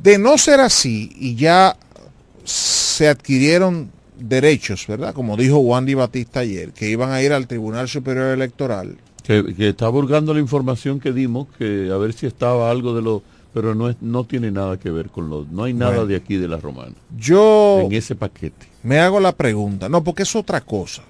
[0.00, 1.76] De no ser así y ya
[2.44, 3.90] se adquirieron
[4.28, 5.14] derechos, ¿verdad?
[5.14, 8.96] Como dijo Wandy Batista ayer, que iban a ir al Tribunal Superior Electoral.
[9.22, 13.02] que, que está burgando la información que dimos, que a ver si estaba algo de
[13.02, 13.22] lo,
[13.54, 16.06] pero no es, no tiene nada que ver con lo, no hay nada Bueno.
[16.08, 18.66] de aquí de la romana Yo en ese paquete.
[18.82, 21.02] me hago la pregunta, no, porque es otra cosa.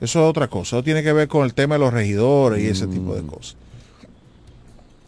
[0.00, 2.68] Eso es otra cosa, eso tiene que ver con el tema de los regidores y
[2.68, 3.56] ese tipo de cosas.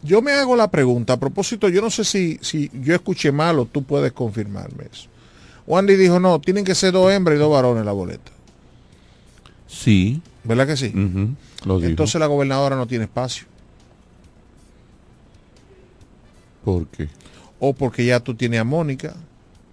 [0.03, 3.59] Yo me hago la pregunta, a propósito, yo no sé si, si yo escuché mal
[3.59, 5.07] o tú puedes confirmarme eso.
[5.67, 8.31] Wandy dijo, no, tienen que ser dos hembras y dos varones en la boleta.
[9.67, 10.21] Sí.
[10.43, 10.87] ¿Verdad que sí?
[10.87, 11.89] ujú, lo dijo.
[11.89, 13.45] Entonces la gobernadora no tiene espacio.
[16.63, 17.07] ¿Por qué?
[17.59, 19.15] O porque ya tú tienes a Mónica,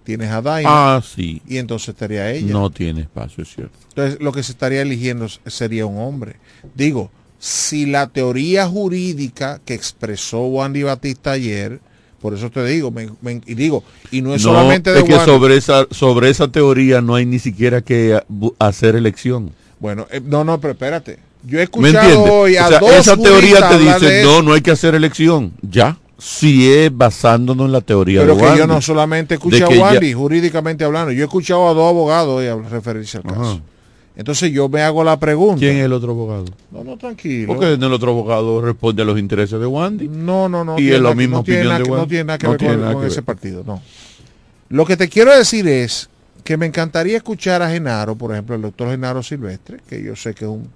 [0.03, 1.41] tienes a Daina, Ah, sí.
[1.47, 2.51] y entonces estaría ella.
[2.53, 3.77] No tiene espacio, es cierto.
[3.89, 6.35] Entonces, lo que se estaría eligiendo sería un hombre.
[6.75, 11.79] Digo, si la teoría jurídica que expresó Wandy Batista ayer,
[12.21, 15.05] por eso te digo, me- me- y digo, y no es No, solamente de es
[15.05, 15.25] que Wandy.
[15.25, 18.19] sobre esa, sobre esa teoría no hay ni siquiera que
[18.59, 19.51] hacer elección.
[19.79, 21.19] Bueno, eh, no, no, pero espérate.
[21.43, 24.53] Yo he ¿Me escuchado hoy a O sea, dos esa teoría te dice, no, no
[24.53, 25.53] hay que hacer elección.
[25.61, 25.97] Ya.
[26.17, 28.67] Si es basándonos en la teoría pero de que yo Wandy.
[28.67, 32.41] no solamente escuché a que ya- Wandy, jurídicamente hablando, yo he escuchado a dos abogados
[32.41, 33.41] hoy referirse al caso.
[33.41, 33.59] Ajá.
[34.19, 35.59] Entonces yo me hago la pregunta.
[35.61, 36.43] ¿Quién es el otro abogado?
[36.71, 37.47] No, no, tranquilo.
[37.47, 40.09] Porque el otro abogado responde a los intereses de Wandy.
[40.09, 40.77] No, no, no.
[40.77, 42.09] Y es la misma no tiene opinión de que- No Wandy.
[42.09, 43.23] tiene nada que No ver con, nada con que ese ver.
[43.23, 43.81] partido, no.
[44.67, 46.09] Lo que te quiero decir es
[46.43, 50.33] que me encantaría escuchar a Genaro, por ejemplo, el doctor Genaro Silvestre, que yo sé
[50.35, 50.69] que es un-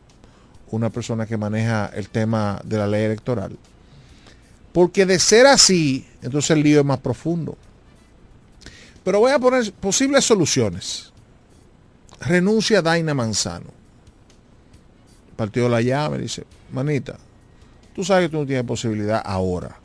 [0.72, 3.58] una persona que maneja el tema de la ley electoral.
[4.72, 7.58] Porque de ser así, entonces el lío es más profundo.
[9.04, 11.12] Pero voy a poner posibles soluciones.
[12.26, 13.68] Renuncia Daina Manzano.
[15.30, 17.18] El partido la llama y dice, manita,
[17.96, 19.76] tú sabes que tú no tienes posibilidad ahora,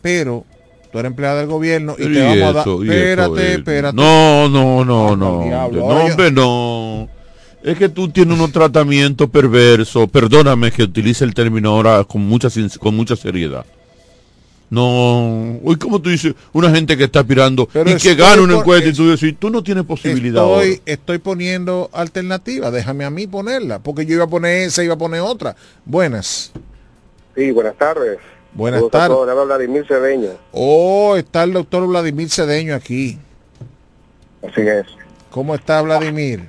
[0.00, 0.44] pero
[0.90, 2.62] tú eres empleada del gobierno y, Y te vamos a dar...
[2.62, 3.58] eso Espérate, es.
[3.58, 3.96] espérate.
[3.96, 5.44] No, no, no, no.
[5.44, 5.80] diablo.
[5.80, 7.08] No, hombre, no.
[7.62, 10.08] Es que tú tienes unos tratamientos perversos.
[10.10, 12.48] Perdóname que utilice el término ahora con mucha,
[12.78, 13.66] con mucha seriedad.
[14.70, 15.58] No.
[15.64, 18.62] Hoy, como tú dices, una gente que está aspirando Pero y que gana una por-
[18.62, 20.42] encuesta y tú dices, tú no tienes posibilidad.
[20.44, 20.62] ahora".
[20.64, 24.94] Estoy, estoy poniendo alternativa, déjame a mí ponerla, porque yo iba a poner esa, iba
[24.94, 25.56] a poner otra.
[25.84, 26.52] Buenas.
[27.34, 28.18] Sí, buenas tardes.
[28.52, 29.16] Buenas tardes.
[29.46, 30.30] Vladimir Cedeño.
[30.52, 33.18] Oh, está el doctor Vladimir Cedeño aquí.
[34.42, 34.86] Así es.
[35.30, 36.48] ¿Cómo está Vladimir?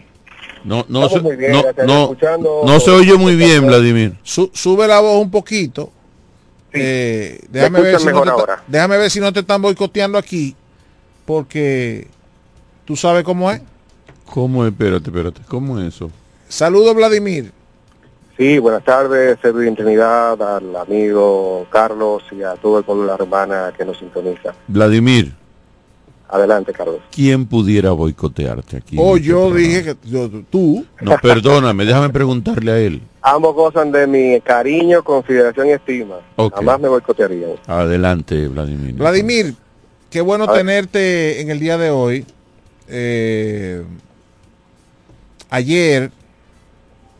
[0.63, 4.13] No, no, se, bien, no, no, escuchando- no se oye muy bien, Vladimir.
[4.21, 5.91] Su- sube la voz un poquito.
[6.73, 8.31] Eh, déjame, ¿Me ver si no te
[8.67, 10.55] déjame ver si no te están boicoteando aquí.
[11.25, 12.07] Porque
[12.85, 13.61] tú sabes cómo es.
[14.25, 14.71] ¿Cómo es?
[14.71, 15.41] Espérate, espérate.
[15.47, 16.09] ¿Cómo es eso?
[16.47, 17.51] Saludos, Vladimir.
[18.37, 23.15] Sí, buenas tardes, Edwin Trinidad, al amigo Carlos y a todo el pueblo de la
[23.15, 24.55] hermana que nos sintoniza.
[24.67, 25.33] Vladimir,
[26.31, 26.99] Adelante, Carlos.
[27.11, 28.95] ¿Quién pudiera boicotearte aquí?
[28.97, 30.85] O yo dije que yo- tú.
[31.01, 33.01] No, perdóname, déjame preguntarle a él.
[33.21, 36.15] Ambos gozan de mi cariño, consideración y estima.
[36.37, 36.55] Ok.
[36.55, 37.51] Jamás me boicotearían.
[37.67, 38.93] Adelante, Vladimir.
[38.95, 39.55] Vladimir,
[40.09, 42.25] qué bueno tenerte en el día de hoy.
[42.87, 43.83] Eh,
[45.49, 46.11] ayer,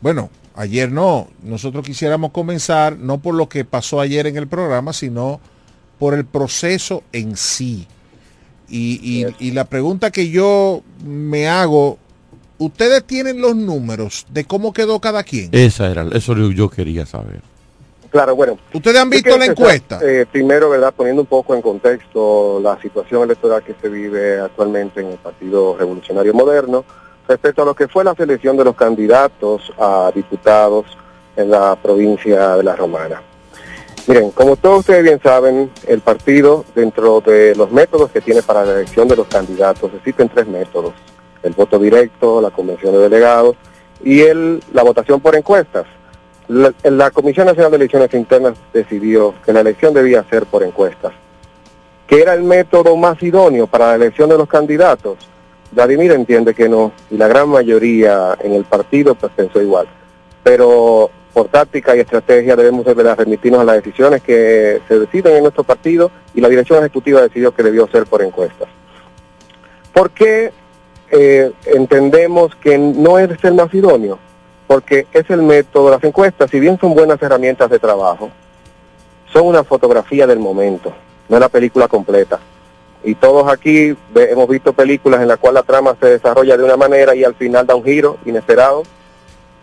[0.00, 4.92] bueno, ayer no, nosotros quisiéramos comenzar no por lo que pasó ayer en el programa,
[4.92, 5.40] sino
[5.98, 7.86] por el proceso en sí.
[8.74, 11.98] Y, y- y la pregunta que yo me hago,
[12.56, 15.50] ¿ustedes tienen los números de cómo quedó cada quien?
[15.52, 17.42] Esa era, eso yo- quería saber.
[18.10, 18.58] Claro, bueno.
[18.72, 20.00] ¿Ustedes han visto la empezar, encuesta?
[20.02, 20.92] eh, primero, ¿verdad?
[20.96, 25.76] Poniendo un poco en contexto la situación electoral que se vive actualmente en el Partido
[25.78, 26.82] Revolucionario Moderno
[27.28, 30.86] respecto a lo que fue la selección de los candidatos a diputados
[31.36, 33.22] en la provincia de La Romana.
[34.08, 38.64] Miren, como todos ustedes bien saben, el partido, dentro de los métodos que tiene para
[38.64, 40.92] la elección de los candidatos, existen tres métodos.
[41.42, 43.56] El voto directo, la convención de delegados
[44.02, 45.86] y el, la votación por encuestas.
[46.48, 51.12] La, Comisión Nacional de Elecciones Internas decidió que la elección debía ser por encuestas,
[52.06, 55.16] que era el método más idóneo para la elección de los candidatos.
[55.70, 59.86] Vladimir entiende que no, y la gran mayoría en el partido pues pensó igual.
[60.42, 65.64] Pero por táctica y estrategia debemos remitirnos a las decisiones que se deciden en nuestro
[65.64, 68.68] partido y la dirección ejecutiva decidió que debió ser por encuestas.
[69.92, 70.52] ¿Por qué
[71.10, 74.18] eh, entendemos que no es el más idóneo?
[74.66, 78.30] Porque es el método, las encuestas, si bien son buenas herramientas de trabajo,
[79.32, 80.92] son una fotografía del momento,
[81.28, 82.38] no es la película completa.
[83.04, 86.76] Y todos aquí hemos visto películas en las cuales la trama se desarrolla de una
[86.76, 88.84] manera y al final da un giro inesperado.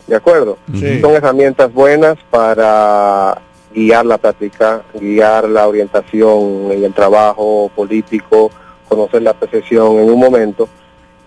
[0.09, 0.57] ¿De acuerdo?
[0.73, 0.99] Sí.
[1.01, 3.39] Son herramientas buenas para
[3.71, 8.49] guiar la práctica, guiar la orientación y el trabajo político,
[8.87, 10.67] conocer la percepción en un momento.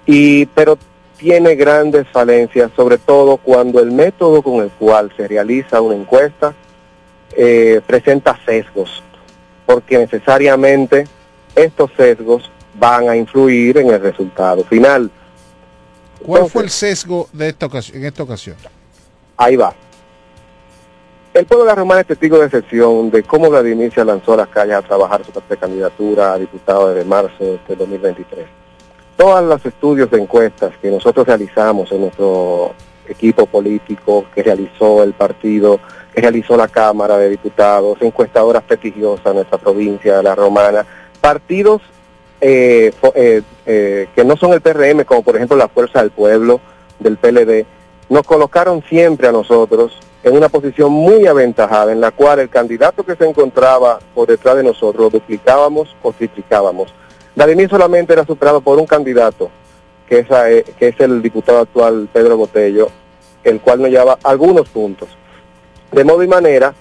[0.04, 0.76] Y, pero
[1.16, 6.52] tiene grandes falencias, sobre todo cuando el método con el cual se realiza una encuesta
[7.36, 9.00] eh, presenta sesgos,
[9.64, 11.06] porque necesariamente
[11.54, 15.08] estos sesgos van a influir en el resultado final.
[16.24, 18.56] ¿Cuál fue el sesgo de esta ocasión, en esta ocasión?
[19.36, 19.74] Ahí va.
[21.34, 24.38] El pueblo de la Romana es testigo de excepción de cómo Vladimir se lanzó a
[24.38, 28.46] las calles a trabajar su precandidatura a diputado desde marzo de 2023.
[29.16, 32.74] Todos los estudios de encuestas que nosotros realizamos en nuestro
[33.08, 35.80] equipo político, que realizó el partido,
[36.14, 40.84] que realizó la Cámara de Diputados, encuestadoras prestigiosas en nuestra provincia de la Romana,
[41.20, 41.80] partidos
[42.42, 46.60] eh, eh, eh, que no son el PRM, como por ejemplo la Fuerza del Pueblo
[46.98, 47.64] del PLD,
[48.08, 53.04] nos colocaron siempre a nosotros en una posición muy aventajada, en la cual el candidato
[53.04, 56.92] que se encontraba por detrás de nosotros lo duplicábamos o triplicábamos.
[57.34, 59.50] Vladimir solamente era superado por un candidato,
[60.08, 62.88] que es, eh, que es el diputado actual Pedro Botello,
[63.44, 65.08] el cual nos llevaba algunos puntos.
[65.92, 66.74] De modo y manera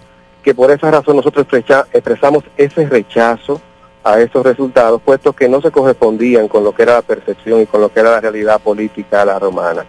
[0.44, 3.62] que por esa razón nosotros expresa- expresamos ese rechazo
[4.04, 7.66] a esos resultados, puesto que no se correspondían con lo que era la percepción y
[7.66, 9.86] con lo que era la realidad política la romana.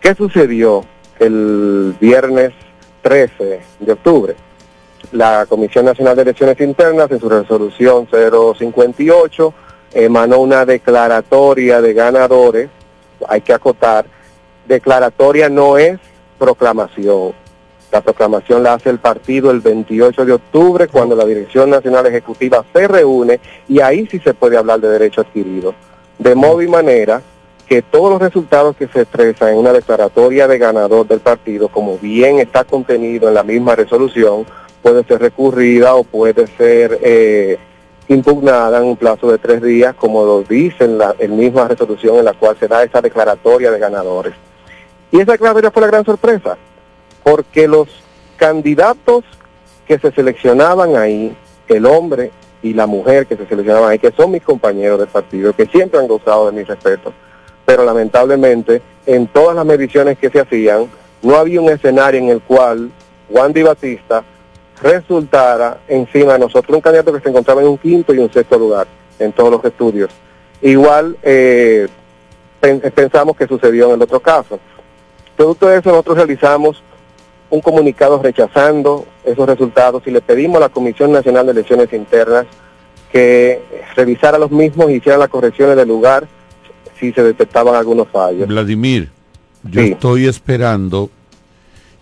[0.00, 0.84] ¿Qué sucedió
[1.18, 2.52] el viernes
[3.02, 4.34] 13 de octubre?
[5.12, 9.54] La Comisión Nacional de Elecciones Internas, en su resolución 058,
[9.92, 12.70] emanó una declaratoria de ganadores,
[13.28, 14.06] hay que acotar,
[14.66, 15.98] declaratoria no es
[16.38, 17.43] proclamación.
[17.94, 22.64] La proclamación la hace el partido el 28 de octubre cuando la Dirección Nacional Ejecutiva
[22.72, 23.38] se reúne
[23.68, 25.76] y ahí sí se puede hablar de derecho adquirido.
[26.18, 27.22] De modo y manera
[27.68, 31.96] que todos los resultados que se expresan en una declaratoria de ganador del partido, como
[31.96, 34.44] bien está contenido en la misma resolución,
[34.82, 37.58] puede ser recurrida o puede ser eh,
[38.08, 42.24] impugnada en un plazo de tres días, como lo dice en la misma resolución en
[42.24, 44.34] la cual se da esa declaratoria de ganadores.
[45.12, 46.58] Y esa declaratoria fue la gran sorpresa,
[47.24, 47.88] porque los
[48.36, 49.24] candidatos
[49.88, 52.30] que se seleccionaban ahí, el hombre
[52.62, 55.98] y la mujer que se seleccionaban ahí, que son mis compañeros del partido, que siempre
[55.98, 57.12] han gozado de mi respeto,
[57.64, 60.86] pero lamentablemente en todas las mediciones que se hacían,
[61.22, 62.90] no había un escenario en el cual
[63.30, 64.22] Wandy Batista
[64.82, 68.58] resultara encima de nosotros un candidato que se encontraba en un quinto y un sexto
[68.58, 68.86] lugar
[69.18, 70.10] en todos los estudios.
[70.60, 71.86] Igual eh,
[72.60, 74.58] pen- pensamos que sucedió en el otro caso.
[75.36, 76.82] Producto de eso nosotros realizamos
[77.54, 82.46] un comunicado rechazando esos resultados y le pedimos a la Comisión Nacional de Elecciones Internas
[83.12, 83.62] que
[83.94, 86.26] revisara los mismos y hiciera las correcciones del lugar
[86.98, 88.48] si se detectaban algunos fallos.
[88.48, 89.08] Vladimir,
[89.62, 89.92] yo Sí.
[89.92, 91.10] estoy esperando,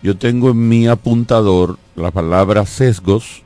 [0.02, 3.42] yo tengo en mi apuntador la palabra sesgos,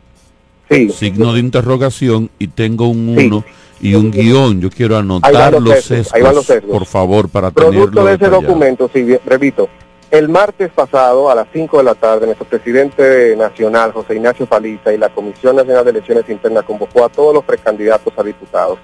[0.95, 3.27] signo de interrogación y tengo un Sí.
[3.27, 3.45] 1
[3.81, 4.61] y un guion.
[4.61, 8.43] Yo quiero anotar los los sesgos, los por favor, para Producto tenerlo de ese detallado.
[8.43, 9.69] documento, sí, repito,
[10.11, 14.93] el martes pasado a las 5 de la tarde, nuestro presidente nacional, José Ignacio Paliza,
[14.93, 18.79] y la Comisión Nacional de Elecciones Internas convocó a todos los precandidatos a diputados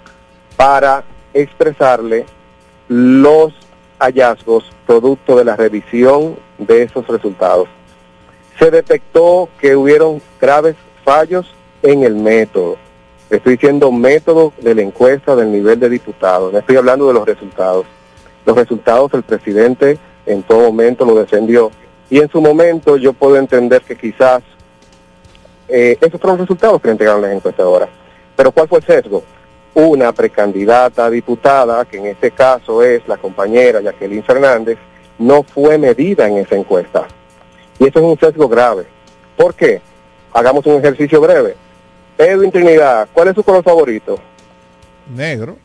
[0.57, 2.27] para expresarle
[2.89, 3.53] los
[3.99, 7.69] hallazgos producto de la revisión de esos resultados.
[8.59, 11.47] Se detectó que hubieron graves fallos
[11.83, 12.77] en el método.
[13.31, 17.87] Estoy diciendo método de la encuesta del nivel de diputados, estoy hablando de los resultados.
[18.45, 21.71] Los resultados el presidente en todo momento lo defendió.
[22.11, 24.43] Y en su momento yo puedo entender que quizás
[25.69, 27.89] eh, esos fueron los resultados que le entregaron las encuestadoras.
[28.37, 29.23] Pero ¿cuál fue el sesgo?
[29.75, 34.79] Una precandidata a diputada, que en este caso es la compañera Jacqueline Fernández,
[35.19, 37.07] no fue medida en esa encuesta.
[37.79, 38.85] Y eso es un sesgo grave.
[39.37, 39.81] ¿Por qué?
[40.33, 41.57] Hagamos un ejercicio breve.
[42.19, 44.19] Edwin Trinidad, ¿cuál es su color favorito?
[45.15, 45.57] Negro.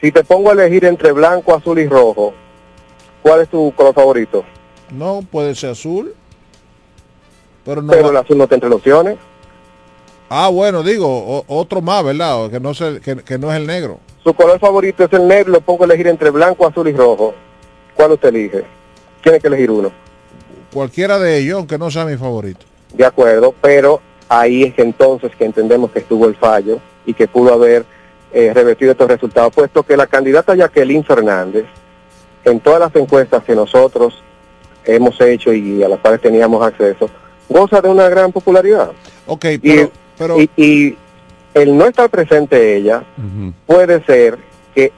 [0.00, 2.32] Si te pongo a elegir entre blanco, azul y rojo,
[3.22, 4.44] ¿cuál es tu color favorito?
[4.92, 6.14] No, puede ser azul.
[7.64, 7.92] Pero no.
[7.92, 9.18] Pero el azul no está entre opciones.
[10.28, 12.48] Ah, bueno, digo, o- otro más, ¿verdad?
[12.50, 13.98] Que no, se, que, que no es el negro.
[14.22, 17.34] Su color favorito es el negro, lo pongo a elegir entre blanco, azul y rojo.
[17.94, 18.64] ¿Cuál usted elige?
[19.22, 19.90] Tiene que elegir uno.
[20.72, 22.60] Cualquiera de ellos, aunque no sea mi favorito.
[22.94, 27.26] De acuerdo, pero ahí es que entonces que entendemos que estuvo el fallo y que
[27.26, 27.84] pudo haber
[28.32, 31.64] eh, revertido estos resultados, puesto que la candidata Jacqueline Fernández,
[32.44, 34.22] en todas las encuestas que nosotros
[34.84, 37.10] hemos hecho y a las cuales teníamos acceso,
[37.48, 38.92] goza de una gran popularidad.
[39.26, 40.40] Ok, y, pero...
[40.40, 40.96] y, y
[41.54, 43.02] el no estar presente ella
[43.66, 44.38] puede ser
[44.74, 44.92] que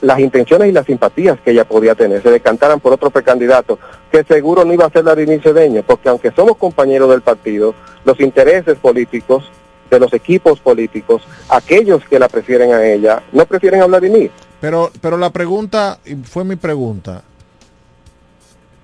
[0.00, 3.78] las intenciones y las simpatías que ella podía tener se decantaran por otro precandidato,
[4.10, 7.74] que seguro no iba a ser Vladimir Cedeño, porque aunque somos compañeros del partido,
[8.04, 9.50] los intereses políticos
[9.90, 14.30] de los equipos políticos, aquellos que la prefieren a ella, no prefieren a Vladimir.
[14.64, 17.22] Pero, pero la pregunta, y fue mi pregunta,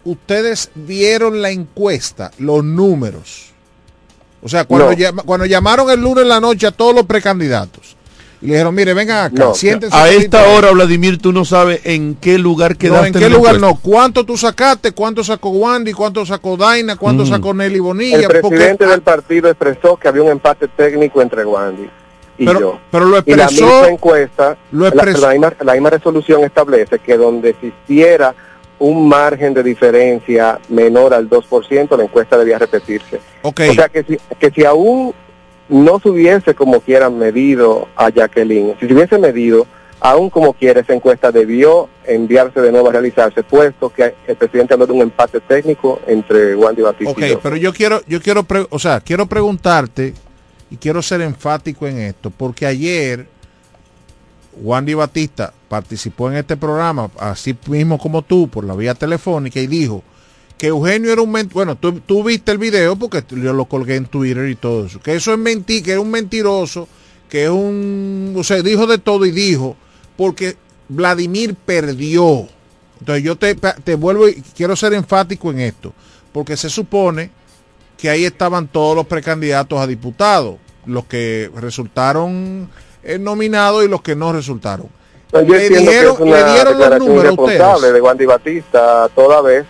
[0.04, 3.46] ¿ustedes vieron la encuesta, los números?
[4.42, 4.92] O sea, cuando, No.
[4.92, 7.96] llama- cuando llamaron el lunes en la noche a todos los precandidatos
[8.42, 9.96] y le dijeron, mire, vengan acá, siéntense.
[9.96, 10.54] A esta ratito".
[10.58, 13.06] hora, Vladimir, tú no sabes en qué lugar No, quedaste.
[13.08, 13.74] ¿en qué lugar encuesta.
[13.74, 13.80] no?
[13.82, 14.92] ¿Cuánto tú sacaste?
[14.92, 15.92] ¿Cuánto sacó Wandy?
[15.94, 16.96] ¿Cuánto sacó Daina?
[16.96, 17.28] ¿Cuánto Mm.
[17.28, 18.28] sacó Nelly El Bonilla?
[18.28, 21.88] presidente del partido expresó que había un empate técnico entre Wandy
[22.40, 22.78] y Pero- yo.
[22.90, 26.42] pero lo y la expresó- misma encuesta, lo la- expresó- la, misma, la misma resolución
[26.42, 28.34] establece que donde existiera
[28.78, 33.20] un margen de diferencia menor al 2%, la encuesta debía repetirse.
[33.42, 33.60] Ok.
[33.70, 35.12] O sea que si, que si aún
[35.68, 39.66] no se hubiese como quiera medido a Jacqueline, si se hubiese medido,
[40.00, 44.72] aún como quiera esa encuesta debió enviarse de nuevo a realizarse, puesto que el presidente
[44.72, 47.40] habló de un empate técnico entre Wandy Batista Ok, y yo.
[47.40, 50.14] pero yo quiero, yo quiero, pre- o sea, quiero preguntarte
[50.70, 53.26] y quiero ser enfático en esto, porque ayer
[54.62, 59.66] Wandy Batista participó en este programa, así mismo como tú, por la vía telefónica, y
[59.66, 60.02] dijo
[60.58, 63.96] que Eugenio era un ment bueno, tú, tú viste el video porque yo lo colgué
[63.96, 66.86] en Twitter y todo eso, que eso es mentir, que es un mentiroso,
[67.28, 69.76] que es un, o sea, dijo de todo y dijo,
[70.16, 70.56] porque
[70.88, 72.48] Vladimir perdió.
[72.98, 75.94] Entonces yo te, te vuelvo y quiero ser enfático en esto,
[76.32, 77.30] porque se supone
[78.00, 82.68] que ahí estaban todos los precandidatos a diputados, los que resultaron
[83.02, 84.88] eh, nominados y los que no resultaron.
[85.32, 87.94] Yo le entiendo dieron, que es le una dieron los declaración números irresponsable ustedes.
[87.94, 89.64] de Wandy Batista toda vez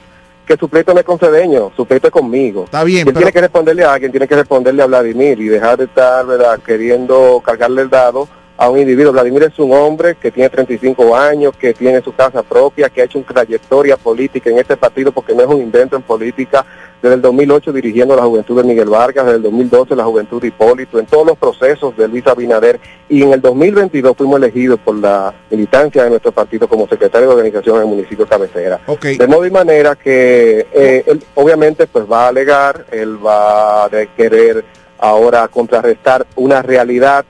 [0.46, 2.64] que su pleito no es con Cedeño, su pleito es conmigo.
[2.64, 5.48] Está bien, Quien pero- tiene que responderle a alguien, tiene que responderle a Vladimir y
[5.48, 6.58] dejar de estar ¿verdad?
[6.64, 8.26] queriendo cargarle el dado
[8.60, 9.10] a un individuo.
[9.10, 13.04] Vladimir es un hombre que tiene 35 años, que tiene su casa propia, que ha
[13.06, 16.66] hecho una trayectoria política en este partido porque no es un invento en política.
[17.00, 20.48] Desde el 2008 dirigiendo la juventud de Miguel Vargas, desde el 2012 la juventud de
[20.48, 24.96] Hipólito, en todos los procesos de Luis Abinader y en el 2022 fuimos elegidos por
[24.96, 28.78] la militancia de nuestro partido como secretario de organización en el municipio cabecera.
[29.00, 33.90] De modo y manera que eh, él obviamente pues va a alegar, él va a
[34.14, 34.62] querer
[34.98, 37.24] ahora contrarrestar una realidad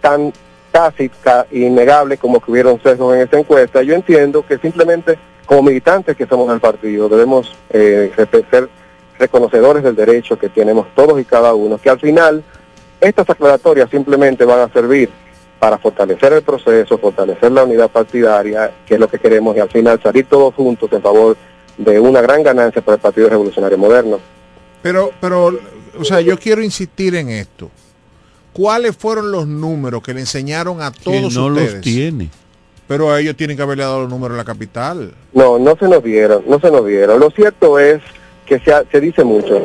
[0.00, 0.32] tan
[1.50, 3.82] e innegable como que hubieron sesgos en esta encuesta.
[3.82, 8.12] Yo entiendo que simplemente como militantes que somos del partido debemos eh,
[8.50, 8.68] ser
[9.18, 12.42] reconocedores del derecho que tenemos todos y cada uno, que al final
[13.00, 15.10] estas aclaratorias simplemente van a servir
[15.60, 19.70] para fortalecer el proceso, fortalecer la unidad partidaria, que es lo que queremos, y al
[19.70, 21.36] final salir todos juntos en favor
[21.78, 24.18] de una gran ganancia para el Partido Revolucionario Moderno.
[24.82, 25.56] Pero, pero,
[25.98, 27.70] o sea, yo quiero insistir en esto.
[28.54, 31.72] ¿Cuáles fueron los números que le enseñaron a Que todos no ustedes?
[31.74, 32.30] los tiene.
[32.88, 35.12] Pero a ellos tienen que haberle dado los números a la capital.
[35.32, 37.18] No, no se nos dieron, no se nos dieron.
[37.20, 38.00] Lo cierto es
[38.46, 39.60] que se, ha- se dice mucho.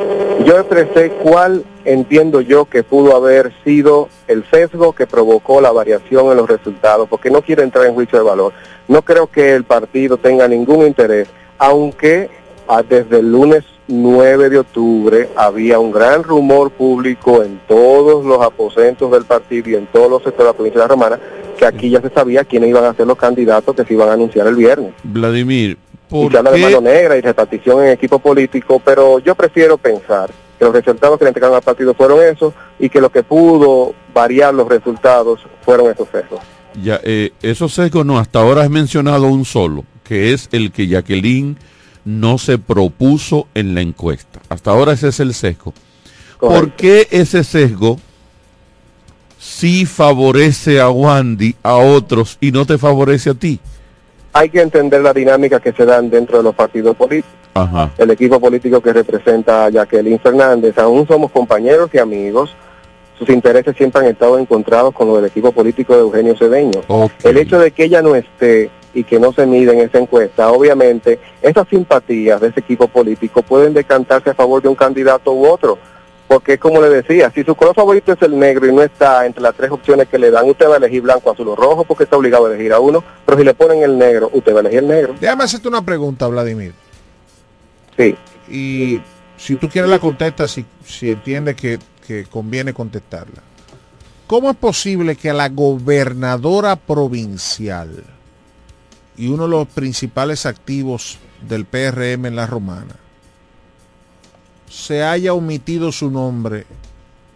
[0.45, 6.31] Yo expresé cuál entiendo yo que pudo haber sido el sesgo que provocó la variación
[6.31, 8.53] en los resultados, porque no quiero entrar en juicio de valor.
[8.87, 11.27] No creo que el partido tenga ningún interés,
[11.57, 12.29] aunque
[12.69, 18.39] ah, desde el lunes 9 de octubre había un gran rumor público en todos los
[18.41, 21.19] aposentos del partido y en todos los sectores de la provincia de la Romana,
[21.57, 24.13] que aquí ya se sabía quiénes iban a ser los candidatos que se iban a
[24.13, 25.77] anunciar el viernes Vladimir,
[26.07, 29.77] y ¿por se habla de mano negra y repartición en equipo político, pero yo prefiero
[29.77, 30.29] pensar
[30.59, 33.95] que los resultados que le entregaron al partido fueron esos y que lo que pudo
[34.13, 36.41] variar los resultados fueron esos sesgos.
[36.83, 40.87] Ya, eh, esos sesgos no, hasta ahora has mencionado un solo, que es el que
[40.87, 41.57] Jacqueline
[42.05, 44.39] no se propuso en la encuesta.
[44.49, 45.73] Hasta ahora ese es el sesgo.
[46.39, 47.97] ¿Por qué ese sesgo
[49.37, 53.59] sí favorece a Wandy, a otros, y no te favorece a ti?
[54.33, 57.31] Hay que entender la dinámica que se dan dentro de los partidos políticos.
[57.53, 57.91] Ajá.
[57.97, 62.55] El equipo político que representa a Jacqueline Fernández, aún somos compañeros y amigos,
[63.17, 66.81] sus intereses siempre han estado encontrados con los del equipo político de Eugenio Cedeño.
[67.23, 70.51] El hecho de que ella no esté y que no se mide en esa encuesta,
[70.51, 75.47] obviamente esas simpatías de ese equipo político pueden decantarse a favor de un candidato u
[75.47, 75.77] otro.
[76.27, 79.25] Porque es como le decía, si su color favorito es el negro y no está
[79.25, 81.83] entre las tres opciones que le dan, usted va a elegir blanco, azul o rojo
[81.85, 84.57] porque está obligado a elegir a uno, pero si le ponen el negro, usted va
[84.57, 85.15] a elegir el negro.
[85.19, 86.73] Déjame hacerte una pregunta, Vladimir.
[87.97, 88.15] Sí.
[88.47, 89.01] Y
[89.37, 93.41] si tú quieres la contestas, si, si entiendes que, que conviene contestarla.
[94.27, 98.03] ¿Cómo es posible que la gobernadora provincial
[99.19, 101.17] y uno de los principales activos
[101.47, 102.95] del PRM en la Romana
[104.69, 106.65] se haya omitido su nombre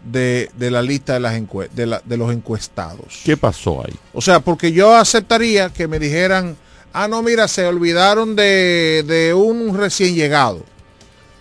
[0.04, 3.20] de, de la lista de, las encue- de, la- de los encuestados?
[3.24, 3.94] ¿Qué pasó ahí?
[4.12, 6.56] O sea, porque yo aceptaría que me dijeran,
[6.92, 10.62] ah, no, mira, se olvidaron de, de un recién llegado.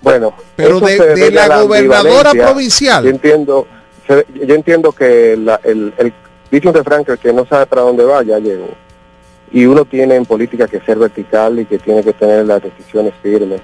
[0.01, 3.03] Bueno, Pero de- de la gobernadora provincial.
[3.03, 3.67] Yo entiendo,
[4.09, 6.13] yo entiendo que la- el, el
[6.51, 8.67] dice un refrán que el que no sabe para dónde va ya llegó.
[9.53, 13.13] Y uno tiene en política que ser vertical y que tiene que tener las decisiones
[13.21, 13.61] firmes.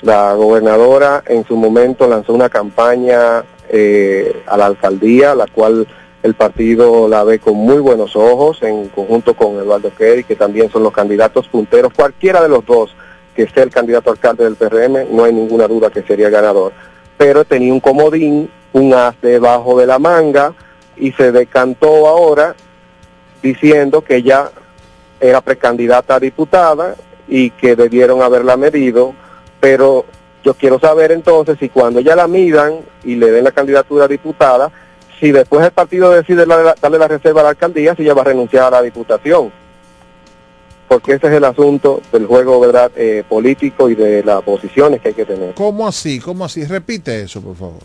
[0.00, 5.86] La gobernadora en su momento lanzó una campaña eh, a la alcaldía, la cual
[6.22, 10.70] el partido la ve con muy buenos ojos, en conjunto con Eduardo Kerry, que también
[10.70, 11.92] son los candidatos punteros.
[11.92, 12.94] Cualquiera de los dos
[13.34, 16.72] que sea el candidato alcalde del PRM, no hay ninguna duda que sería ganador.
[17.18, 20.54] Pero tenía un comodín, un as debajo de la manga,
[20.96, 22.54] y se decantó ahora
[23.42, 24.50] diciendo que ella
[25.20, 26.94] era precandidata a diputada
[27.28, 29.14] y que debieron haberla medido,
[29.60, 30.04] pero
[30.44, 34.08] yo quiero saber entonces si cuando ella la midan y le den la candidatura a
[34.08, 34.70] diputada,
[35.20, 38.22] si después el partido decide la- darle la reserva a la alcaldía, si ella va
[38.22, 39.50] a renunciar a la diputación.
[40.88, 45.08] Porque ese es el asunto del juego verdad eh, político y de las posiciones que
[45.08, 45.54] hay que tener.
[45.54, 46.20] ¿Cómo así?
[46.20, 46.64] ¿Cómo así?
[46.66, 47.80] Repite eso, por favor.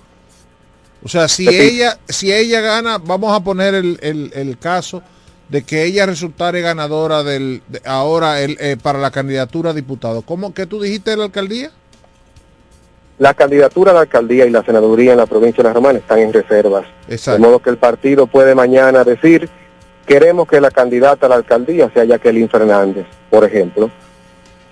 [1.01, 1.65] O sea, si Repite.
[1.65, 5.01] ella, si ella gana, vamos a poner el, el- el caso
[5.49, 10.21] de que ella resultare ganadora del de- ahora el, eh, para la candidatura a diputado.
[10.21, 11.71] ¿Cómo que tú dijiste de la alcaldía?
[13.17, 16.19] La candidatura a la alcaldía y la senaduría en la provincia de La Romana están
[16.19, 16.85] en reservas.
[17.09, 17.41] Exacto.
[17.41, 19.49] De modo que el partido puede mañana decir,
[20.05, 23.89] queremos que la candidata a la alcaldía sea Jacqueline Fernández, por ejemplo.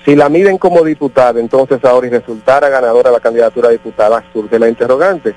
[0.06, 4.58] Si la miden como diputada, entonces ahora y resultara ganadora la candidatura a diputada, surge
[4.58, 5.36] la interrogante.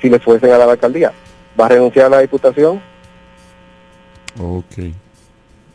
[0.00, 1.12] Si le fuesen a la alcaldía,
[1.58, 2.80] ¿va a renunciar a la diputación?
[4.38, 4.78] Ok,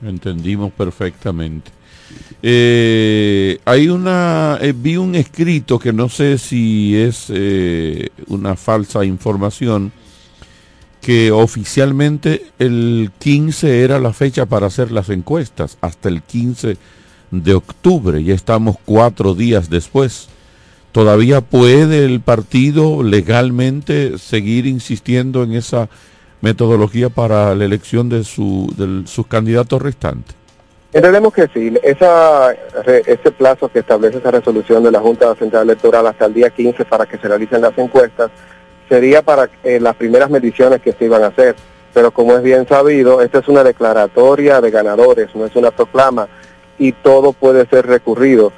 [0.03, 1.71] entendimos perfectamente.
[2.43, 9.05] Eh, hay una, eh, vi un escrito que no sé si es eh, una falsa
[9.05, 9.91] información,
[11.01, 16.77] que oficialmente el 15 era la fecha para hacer las encuestas, hasta el 15
[17.31, 20.27] de octubre, ya estamos cuatro días después.
[20.91, 25.89] ¿Todavía puede el partido legalmente seguir insistiendo en esa
[26.41, 30.35] metodología para la elección de, su, de sus candidatos restantes?
[30.93, 32.51] Entendemos que sí, esa,
[32.83, 36.83] ese plazo que establece esa resolución de la Junta Central Electoral hasta el día 15
[36.83, 38.29] para que se realicen las encuestas
[38.89, 41.55] sería para eh, las primeras mediciones que se iban a hacer.
[41.93, 46.27] Pero como es bien sabido, esta es una declaratoria de ganadores, no es una proclama
[46.77, 48.51] y todo puede ser recurrido.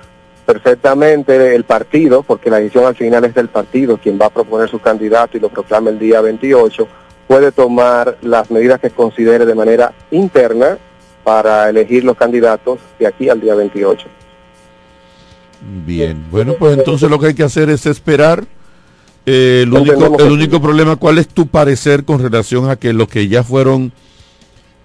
[0.43, 4.69] Perfectamente el partido, porque la decisión al final es del partido, quien va a proponer
[4.69, 6.87] su candidato y lo proclama el día 28,
[7.33, 10.77] puede tomar las medidas que considere de manera interna
[11.23, 14.05] para elegir los candidatos de aquí al día 28.
[15.83, 18.45] Bien, bueno, pues entonces lo que hay que hacer es esperar.
[19.25, 23.07] Eh, el, único, el único problema, ¿cuál es tu parecer con relación a que los
[23.07, 23.91] que ya fueron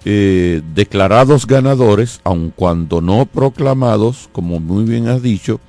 [0.07, 5.61] eh, declarados ganadores, aun cuando no proclamados, como muy bien has dicho,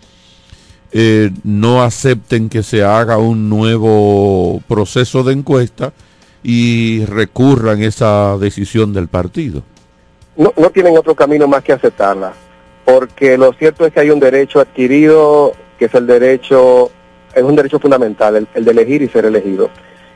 [0.94, 5.92] eh, no acepten que se haga un nuevo proceso de encuesta
[6.44, 9.64] y recurran esa decisión del partido.
[10.38, 12.32] no, no tienen otro camino más que aceptarla,
[12.86, 16.90] porque lo cierto es que hay un derecho adquirido, que es el derecho,
[17.36, 19.70] es un derecho fundamental, el, el de elegir y ser elegido.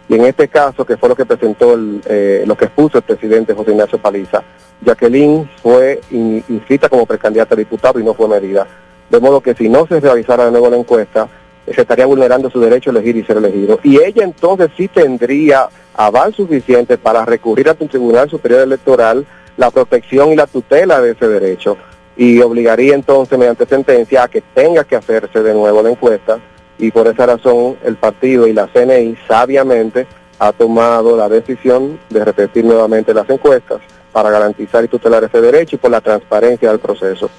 [0.09, 3.03] Y en este caso, que fue lo que presentó, el, eh, lo que expuso el
[3.03, 4.43] presidente José Ignacio Paliza,
[4.85, 8.67] Jacqueline fue in- inscrita como precandidata a diputado y no fue medida.
[9.09, 11.27] De modo que si no se realizara de nuevo la encuesta,
[11.71, 13.79] se estaría vulnerando su derecho a elegir y ser elegido.
[13.83, 19.25] Y ella entonces sí tendría aval suficiente para recurrir ante un Tribunal Superior Electoral
[19.57, 21.77] la protección y la tutela de ese derecho.
[22.15, 26.39] Y obligaría entonces, mediante sentencia, a que tenga que hacerse de nuevo la encuesta.
[26.77, 30.07] Y por esa razón, el partido y la CNI sabiamente
[30.39, 33.79] ha tomado la decisión de repetir nuevamente las encuestas
[34.11, 37.29] para garantizar y tutelar ese derecho y por la transparencia del proceso.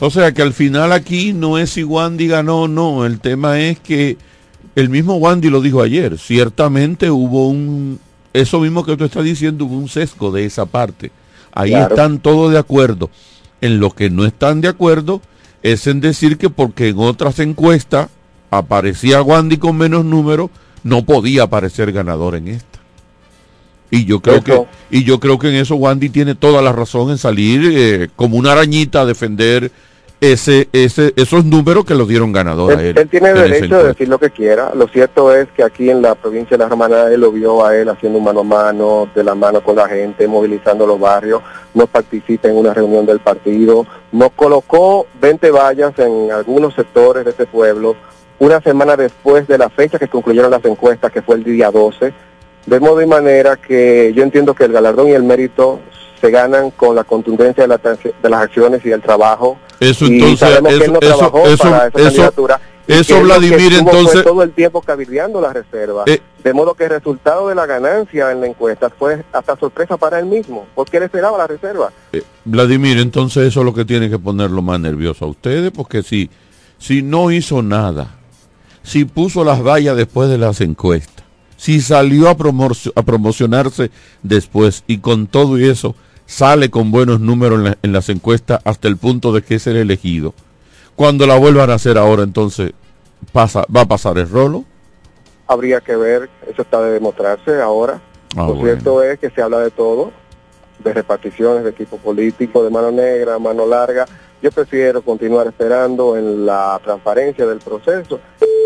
[0.00, 3.60] O sea que al final aquí no es si Wandy ganó o no, el tema
[3.60, 4.16] es que
[4.74, 8.00] el mismo Wandy lo dijo ayer, ciertamente hubo un,
[8.32, 11.10] eso mismo que tú estás diciendo, hubo un sesgo de esa parte.
[11.52, 11.94] Ahí Claro.
[11.94, 13.08] están todos de acuerdo.
[13.60, 15.22] En lo que no están de acuerdo
[15.62, 18.08] es en decir que porque en otras encuestas
[18.50, 20.50] aparecía Wandy con menos números,
[20.82, 22.73] no podía aparecer ganador en esta.
[23.94, 24.44] Y yo creo Eso.
[24.44, 24.66] que
[24.98, 28.36] y yo creo que en eso Wandy tiene toda la razón en salir eh, como
[28.36, 29.70] una arañita a defender
[30.20, 34.18] ese ese esos números que lo dieron ganador a Él, tiene derecho de decir lo
[34.18, 34.72] que quiera.
[34.74, 37.76] Lo cierto es que aquí en la provincia de la Romana él lo vio a
[37.76, 41.42] él haciendo mano a mano, de la mano con la gente, movilizando los barrios,
[41.74, 47.30] no participa en una reunión del partido, nos colocó 20 vallas en algunos sectores de
[47.30, 47.94] este pueblo
[48.38, 52.12] una semana después de la fecha que concluyeron las encuestas, que fue el día 12,
[52.66, 55.80] de modo y manera que yo entiendo que el galardón y el mérito
[56.20, 59.58] se ganan con la contundencia de, la de las acciones y del trabajo.
[59.80, 62.60] Eso Y entonces, sabemos que eso, él no eso, trabajó eso, para esa eso, candidatura,
[62.86, 66.04] y eso, que que Vladimir, entonces, todo el tiempo cabildeando la reserva.
[66.06, 66.20] Eh.
[66.42, 70.18] de modo que el resultado de la ganancia en la encuesta fue hasta sorpresa para
[70.18, 71.90] él mismo, porque él esperaba la reserva.
[72.12, 76.02] eh, Vladimir, entonces eso es lo que tiene que ponerlo más nervioso a ustedes, porque
[76.02, 76.30] si,
[76.78, 78.14] si no hizo nada,
[78.82, 81.13] si puso las vallas después de las encuestas,
[81.64, 83.90] si salió a, promocio- a promocionarse
[84.22, 85.94] después y con todo y eso
[86.26, 89.66] sale con buenos números en, la- en las encuestas hasta el punto de que es
[89.66, 90.34] el elegido,
[90.94, 92.72] cuando la vuelvan a hacer ahora entonces
[93.32, 94.64] pasa, va a pasar el rolo.
[95.46, 97.98] Habría que ver, eso está de demostrarse ahora.
[98.36, 98.62] Ah, Lo bueno.
[98.64, 100.12] cierto es que se habla de todo,
[100.84, 104.04] de reparticiones de equipo político, de mano negra, mano larga.
[104.42, 108.20] Yo prefiero continuar esperando en la transparencia del proceso.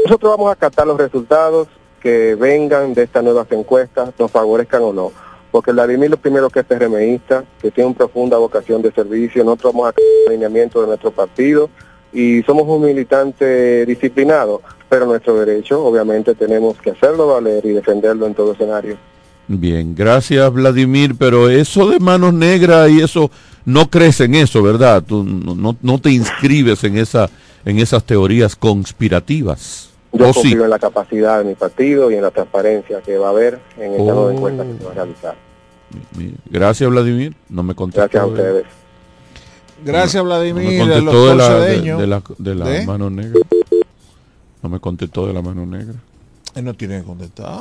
[0.05, 1.69] Nosotros vamos a acatar los resultados
[2.01, 5.13] que vengan de estas nuevas encuestas, nos favorezcan o no.
[5.51, 9.73] Porque Vladimir lo primero que es PRMista, que tiene una profunda vocación de servicio, nosotros
[9.73, 11.71] vamos a alineamiento de nuestro partido
[12.13, 18.27] y somos un militante disciplinado, pero nuestro derecho obviamente tenemos que hacerlo valer y defenderlo
[18.27, 18.97] en todo escenario.
[19.47, 23.31] Bien, gracias Vladimir, pero eso de manos negras y eso
[23.65, 25.03] no crees en eso, ¿verdad?
[25.07, 27.29] Tú no- no te inscribes en esa
[27.65, 29.91] en esas teorías conspirativas.
[30.13, 30.41] Yo ¿O sí?
[30.43, 33.61] confío en la capacidad de mi partido y en la transparencia que va a haber
[33.77, 34.15] en esta Oh.
[34.15, 35.35] nueva encuesta que se va a realizar.
[36.51, 38.03] Gracias Vladimir, no me contestó.
[38.03, 38.65] Gracias a de- ustedes.
[39.85, 42.87] Gracias, no me Vladimir, contestó el de la, de, de la, de la ¿De?
[42.87, 43.41] mano negra.
[44.63, 45.95] No me contestó de la mano negra.
[46.55, 47.61] Él no tiene que contestar.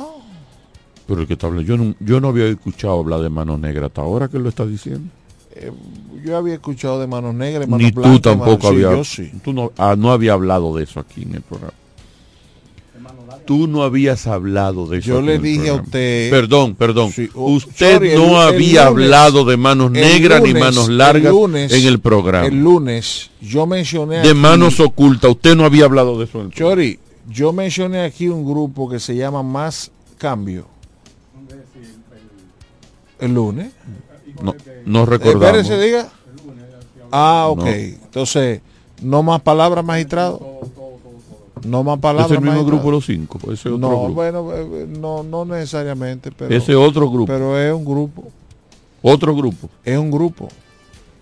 [1.06, 3.86] Pero el que está hablando, yo no, yo no había escuchado hablar de mano negra
[3.86, 5.08] hasta ahora que lo está diciendo.
[5.54, 5.70] Eh,
[6.24, 8.90] yo había escuchado de manos negras, manos Ni tú tampoco manos- sí, había.
[8.96, 9.32] yo sí.
[9.44, 11.72] Tú no, ah, no había hablado de eso aquí en el programa.
[13.48, 15.08] Tú no habías hablado de eso.
[15.08, 17.10] Yo le dije a usted- Perdón, perdón.
[17.10, 20.98] Sí, oh, Usted sorry, no el había lunes- hablado de manos negras ni manos el
[20.98, 22.46] largas lunes- en el programa.
[22.46, 25.30] El lunes yo mencioné de aquí- manos ocultas.
[25.30, 26.50] Usted no había hablado de eso en.
[26.50, 26.98] Chori,
[27.30, 30.66] yo mencioné aquí un grupo que se llama Más Cambio.
[33.18, 33.68] El lunes.
[34.42, 35.58] No, no recordamos.
[35.58, 36.08] Espérese, diga.
[37.10, 37.60] Ah, ok.
[37.64, 37.66] No.
[37.66, 38.60] Entonces,
[39.02, 40.38] no más palabras, magistrado.
[41.64, 42.30] No más palabras.
[42.30, 43.38] ¿Es el mismo grupo Los Cinco?
[43.52, 44.14] Ese otro no, grupo.
[44.14, 46.54] bueno, eh, no, no necesariamente, pero.
[46.54, 47.26] Ese otro grupo.
[47.26, 48.28] Pero es un grupo.
[49.02, 49.70] Otro grupo.
[49.84, 50.48] Es un grupo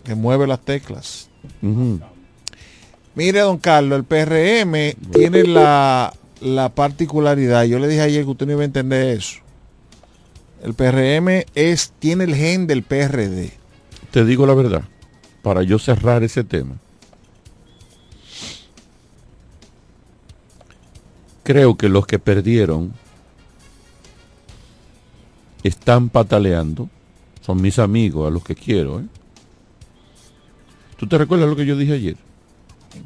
[0.05, 1.29] que mueve las teclas.
[3.15, 7.65] Mire, don Carlos, el PRM tiene la, la particularidad.
[7.65, 9.41] Yo le dije ayer que usted no iba a entender eso.
[10.63, 13.53] El PRM es, tiene el gen del PRD.
[14.11, 14.83] Te digo la verdad,
[15.43, 16.77] para yo cerrar ese tema.
[21.47, 22.93] Creo que los que perdieron
[25.63, 26.89] están pataleando.
[27.41, 28.99] Son mis amigos, a los que quiero.
[28.99, 29.05] ¿eh?
[30.97, 32.17] ¿Tú te recuerdas lo que yo dije ayer?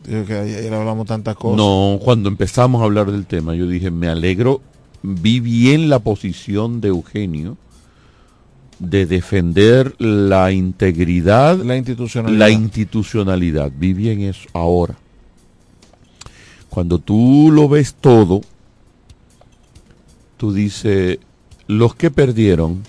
[0.09, 1.59] Que ayer hablamos tantas cosas.
[1.59, 4.63] No, cuando empezamos a hablar del tema, yo dije, me alegro,
[5.03, 7.59] vi bien la posición de Eugenio
[8.79, 12.39] de defender la integridad, La institucionalidad.
[12.39, 13.71] la institucionalidad.
[13.77, 14.97] Vi bien eso ahora.
[16.71, 18.41] Cuando tú lo ves todo,
[20.37, 21.19] tú dices,
[21.67, 22.85] los que perdieron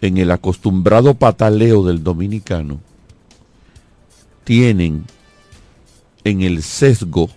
[0.00, 2.80] en el acostumbrado pataleo del dominicano,
[4.44, 5.04] tienen
[6.24, 7.30] en el sesgo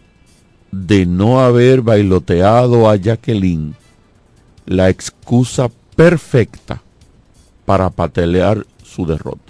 [0.72, 3.76] de no haber bailoteado a Jacqueline
[4.66, 6.82] la excusa perfecta
[7.66, 9.47] para patalear su derrota.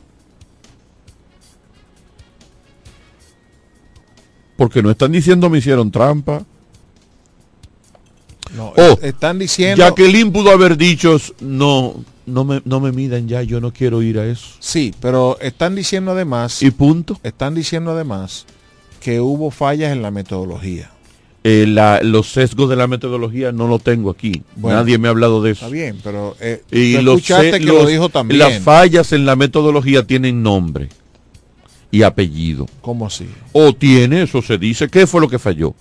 [4.57, 6.43] Porque no están diciendo me hicieron trampa.
[8.55, 9.83] No, Oh, están diciendo.
[9.83, 14.19] Jacqueline pudo haber dicho, no, no me, no me midan ya, yo no quiero ir
[14.19, 14.47] a eso.
[14.59, 16.61] Sí, pero están diciendo además.
[16.63, 17.19] Y punto.
[17.23, 18.45] Están diciendo además
[19.01, 20.91] que hubo fallas en la metodología.
[21.43, 24.41] Eh, la- los sesgos de la metodología no lo tengo aquí.
[24.55, 25.65] Bueno, Nadie me ha hablado de eso.
[25.65, 28.39] Está bien, pero eh, Y los escuchaste que los- lo dijo también.
[28.39, 30.89] Las fallas en la metodología tienen nombre
[31.91, 32.67] y apellido.
[32.81, 33.25] ¿Cómo así?
[33.53, 35.73] O tiene, eso se dice, ¿qué fue lo que falló?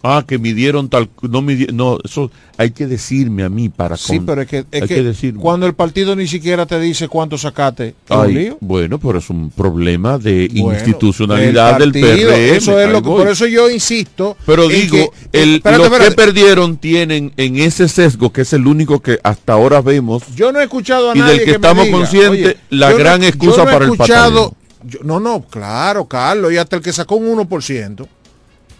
[0.00, 4.18] Ah, que midieron tal, no midi- no, eso hay que decirme a mí para Sí,
[4.18, 5.40] con- pero es que, es hay que que decirme.
[5.40, 8.58] cuando el partido ni siquiera te dice cuánto sacaste, ¿es un Ay, lío?
[8.60, 12.56] bueno, pero es un problema de Bueno, institucionalidad del, partido, PRM.
[12.56, 14.36] Eso es lo que, por eso yo insisto.
[14.46, 16.10] Pero digo, que- el, espérate, los espérate.
[16.10, 20.52] que perdieron tienen en ese sesgo, que es el único que hasta ahora vemos, Yo
[20.52, 23.58] no he escuchado a y nadie del que me estamos conscientes, la no- gran excusa
[23.58, 24.54] no para el escuchado-
[25.02, 28.06] No, no, claro, Carlos, y hasta el que sacó un 1%.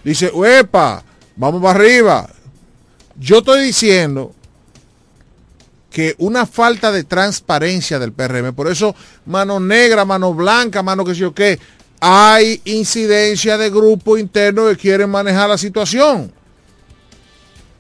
[0.05, 1.03] Dice, ¡epa!
[1.37, 2.29] Vamos para arriba.
[3.17, 4.33] Yo estoy diciendo
[5.91, 8.95] que una falta de transparencia del PRM, por eso
[9.27, 11.59] mano negra, mano blanca, mano que sé yo qué,
[12.01, 16.33] hay incidencia de grupos internos que quieren manejar la situación.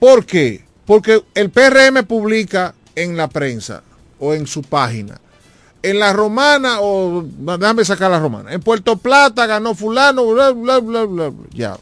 [0.01, 0.64] ¿Por qué?
[0.87, 3.83] Porque el PRM publica en la prensa
[4.19, 5.21] o en su página.
[5.83, 8.53] En la romana, o déjame sacar la romana.
[8.53, 11.33] En Puerto Plata ganó fulano, bla, bla, bla, bla.
[11.53, 11.79] Ya.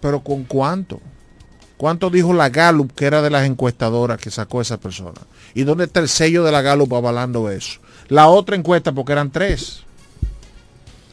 [0.00, 1.00] Pero ¿con cuánto?
[1.76, 5.20] ¿Cuánto dijo la Gallup, que era de las encuestadoras que sacó esa persona?
[5.54, 7.80] ¿Y dónde está el sello de la Gallup avalando eso?
[8.08, 9.82] La otra encuesta, porque eran tres.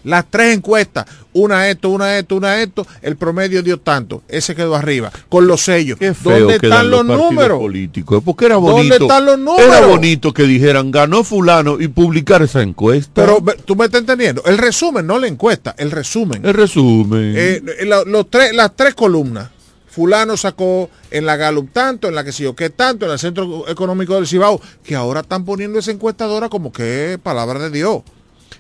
[0.10, 4.76] Las tres encuestas, una esto, una esto, una esto, el promedio dio tanto, ese quedó
[4.76, 6.00] arriba, con los sellos.
[6.00, 7.60] Feo ¿Dónde están los números?
[7.60, 8.24] políticos.
[8.26, 8.96] Porque era ¿Dónde bonito.
[9.04, 9.68] están los números?
[9.78, 13.12] Era bonito que dijeran ganó fulano y publicar esa encuesta.
[13.14, 16.44] Pero tú me estás entendiendo, el resumen, no la encuesta, el resumen.
[16.46, 17.34] el resumen.
[17.38, 19.50] Eh, la- los tres, las tres columnas.
[19.92, 23.20] Fulano sacó en la Gallup tanto, en la que sé yo qué tanto, en el
[23.20, 28.02] Centro Económico del Cibao, que ahora están poniendo esa encuestadora como que palabra de Dios.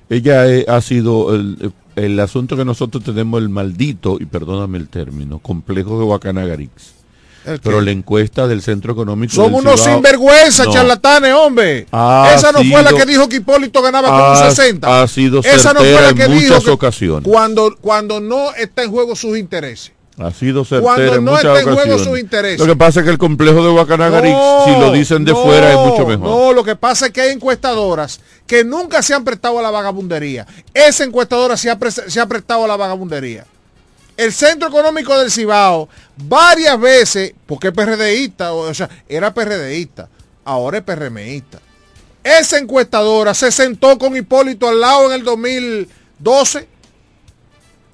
[0.09, 4.89] Ella eh, ha sido el, el asunto que nosotros tenemos el maldito, y perdóname el
[4.89, 6.99] término, complejo de Guacanagarix.
[7.45, 10.73] ¿El Pero la encuesta del Centro Económico Son unos Cibao- sinvergüenzas, No.
[10.73, 11.87] charlatanes, hombre.
[11.91, 15.01] Ha Esa no fue la que dijo que Hipólito ganaba con un 60.
[15.01, 17.23] ha sido Esa no fue la que en dijo muchas que ocasiones.
[17.23, 19.93] Cuando, cuando no está en juego sus intereses.
[20.21, 22.59] Ha sido certera Cuando en no muchas está en juego sus intereses.
[22.59, 25.43] Lo que pasa es que el complejo de Guacanagarix, No, si lo dicen de no,
[25.43, 26.27] fuera, es mucho mejor.
[26.27, 29.71] No, lo que pasa es que hay encuestadoras que nunca se han prestado a la
[29.71, 30.45] vagabundería.
[30.73, 33.45] Esa encuestadora se ha, pre- se ha prestado a la vagabundería.
[34.17, 40.09] El Centro Económico del Cibao, varias veces, porque es PRDista, o sea, era PRDista,
[40.43, 41.59] ahora es PRMista.
[42.21, 46.67] Esa encuestadora se sentó con Hipólito al lado en el 2012,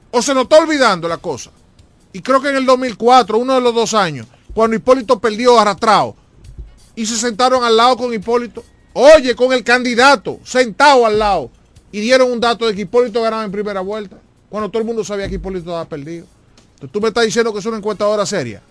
[0.09, 1.51] o se nos está olvidando la cosa.
[2.15, 6.15] Y creo que en el 2004, uno de los dos años, cuando Hipólito perdió arrastrado,
[6.95, 8.63] y se sentaron al lado con Hipólito.
[8.93, 11.51] Oye, con el candidato, sentado al lado.
[11.91, 14.15] Y dieron un dato de que Hipólito ganaba en primera vuelta.
[14.49, 16.25] Cuando todo el mundo sabía que Hipólito estaba perdido.
[16.75, 18.61] Entonces, tú me estás diciendo que es una encuestadora seria.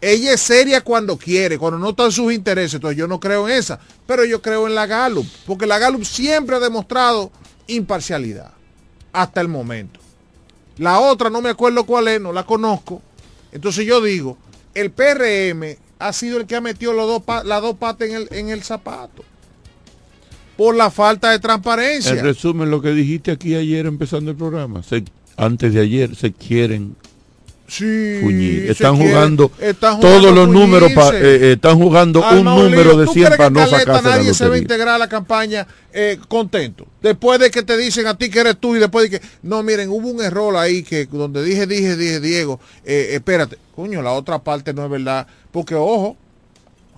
[0.00, 2.74] Ella es seria cuando quiere, cuando no están sus intereses.
[2.74, 3.80] Entonces yo no creo en esa.
[4.06, 5.26] Pero yo creo en la Gallup.
[5.44, 7.32] Porque la Gallup siempre ha demostrado
[7.66, 8.52] imparcialidad.
[9.12, 9.98] Hasta el momento.
[10.78, 13.02] La otra no me acuerdo cuál es, no la conozco.
[13.52, 14.36] Entonces yo digo,
[14.74, 18.28] el PRM ha sido el que ha metido los dos las dos patas en el,
[18.30, 19.24] en el zapato.
[20.56, 22.12] Por la falta de transparencia.
[22.12, 25.04] En resumen, lo que dijiste aquí ayer empezando el programa, se-
[25.36, 26.96] antes de ayer, se quieren
[27.68, 28.64] Sí, fuñir.
[28.64, 32.96] se Están jugando están jugando todos los números, pa- eh, eh, están jugando un número
[32.96, 35.08] de ¿tú 100 crees para no sacarse la nadie se va a integrar a la
[35.08, 36.86] campaña eh, contento.
[37.02, 39.62] Después de que te dicen a ti que eres tú y después de que, no,
[39.62, 44.12] miren, hubo un error ahí que donde dije, dije, dije, Diego, eh, espérate, coño, la
[44.12, 45.26] otra parte no es verdad.
[45.50, 46.16] Porque, ojo,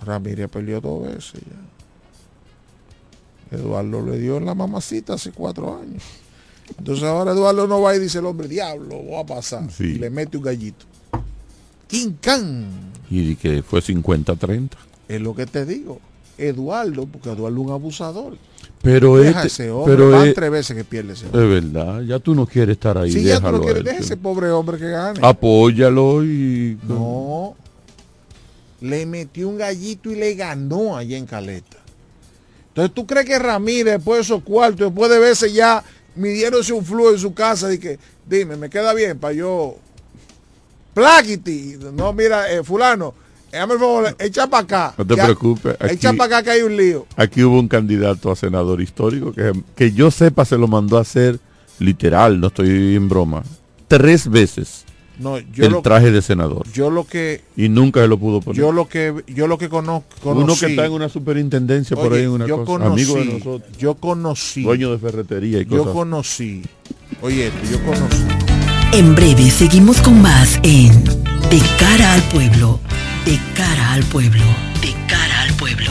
[0.07, 1.41] Ramírez peleó dos veces
[3.51, 3.59] ya.
[3.59, 6.03] Eduardo le dio en la mamacita hace cuatro años.
[6.79, 9.71] Entonces ahora Eduardo no va y dice el hombre, diablo, voy a pasar.
[9.71, 9.85] Sí.
[9.85, 10.87] Y le mete un gallito.
[11.87, 12.93] Quincán.
[13.11, 14.71] Y que fue 50-30.
[15.09, 16.01] Es lo que te digo.
[16.39, 18.39] Eduardo, porque Eduardo es un abusador.
[18.83, 19.95] Pero Deja este, ese hombre.
[19.95, 21.61] pero es, tres veces que pierde ese es hombre.
[21.61, 24.05] verdad, ya tú no quieres estar ahí, Si ya tú no quieres, deja sí.
[24.05, 25.21] ese pobre hombre que gane.
[25.23, 26.79] Apóyalo y...
[26.89, 27.55] No.
[28.81, 31.77] Le metió un gallito y le ganó allá en Caleta.
[32.69, 35.85] Entonces, ¿tú crees que Ramírez, después de esos cuartos, después de veces ya
[36.17, 39.77] midiéndose un flujo en su casa, y que, dime, me queda bien para yo.
[40.95, 41.77] Plaquiti.
[41.95, 43.15] No, mira, eh, fulano,
[43.53, 44.95] el favor, echa para acá.
[44.99, 47.07] No te preocupes, Echa aquí- para acá que hay un lío.
[47.17, 51.03] Aquí hubo un candidato a senador histórico que, que yo sepa se lo mandó a
[51.03, 51.39] hacer
[51.79, 53.43] literal, no estoy en broma,
[53.89, 54.85] tres veces
[55.21, 58.41] No, yo el lo, traje de senador yo lo que y nunca se lo pudo
[58.41, 58.61] poner.
[58.61, 62.23] yo lo que yo lo que conozco Uno que está en una superintendencia por ahí
[62.23, 65.93] en una yo cosa, amigo de nosotros, yo conocí dueño de ferretería y yo cosas.
[65.93, 66.63] conocí
[67.23, 68.25] oye esto, yo conocí
[68.93, 71.05] En breve seguimos con más en
[71.51, 72.81] De cara al pueblo.
[73.25, 74.45] De cara al pueblo.
[74.81, 75.91] De cara al pueblo.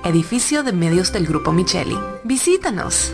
[0.03, 1.97] edificio de medios del Grupo Micheli.
[2.23, 3.13] Visítanos.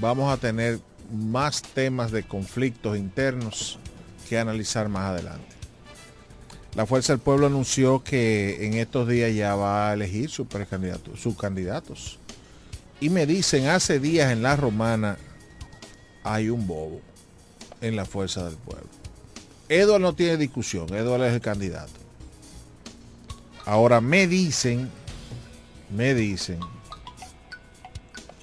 [0.00, 0.80] vamos a tener
[1.12, 3.78] más temas de conflictos internos
[4.28, 5.54] que analizar más adelante.
[6.74, 11.20] La Fuerza del Pueblo anunció que en estos días ya va a elegir sus precandidatos,
[11.20, 12.18] sus candidatos.
[13.00, 15.18] y me dicen hace días en la romana
[16.22, 17.00] hay un bobo
[17.80, 18.88] en la fuerza del pueblo.
[19.68, 21.92] Edward no tiene discusión, Edward es el candidato.
[23.64, 24.88] Ahora me dicen,
[25.90, 26.60] me dicen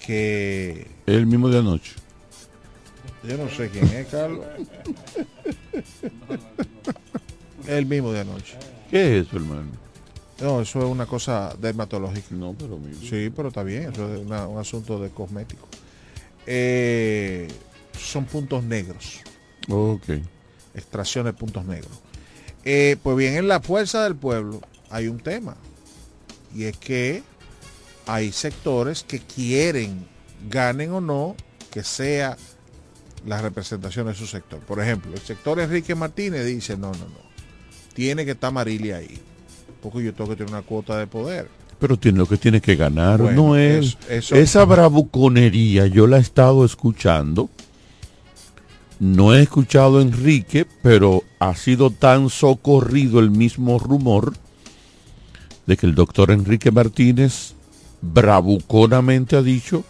[0.05, 1.93] que El mismo de anoche.
[3.29, 4.45] Yo no sé quién es, Carlos.
[7.67, 8.57] el mismo de anoche.
[8.89, 9.69] ¿Qué es eso, hermano?
[10.41, 12.27] No, eso es una cosa dermatológica.
[12.31, 13.01] No, pero mismo.
[13.07, 15.67] Sí, pero está bien, eso es una- un asunto de cosmético.
[16.47, 17.47] Eh,
[17.97, 19.19] son puntos negros,
[19.69, 20.09] Ok.
[20.73, 21.91] extracción de puntos negros.
[22.65, 25.55] Eh, pues bien, en la fuerza del pueblo hay un tema,
[26.55, 27.21] y es que
[28.07, 30.07] hay sectores que quieren,
[30.49, 31.35] ganen o no,
[31.69, 32.37] que sea
[33.25, 34.59] la representación de su sector.
[34.59, 37.29] Por ejemplo, el sector Enrique Martínez dice, no, no, no,
[37.93, 39.19] tiene que estar Marilia ahí,
[39.81, 41.49] porque yo tengo que tener una cuota de poder.
[41.79, 43.85] Pero tiene lo que tiene que ganar, Bueno, no es.
[43.85, 47.49] eso- eso- Esa bravuconería yo la he estado escuchando.
[48.99, 54.33] No he escuchado a Enrique, pero ha sido tan socorrido el mismo rumor
[55.65, 57.53] de que el doctor Enrique Martínez
[58.01, 59.85] bravuconamente ha dicho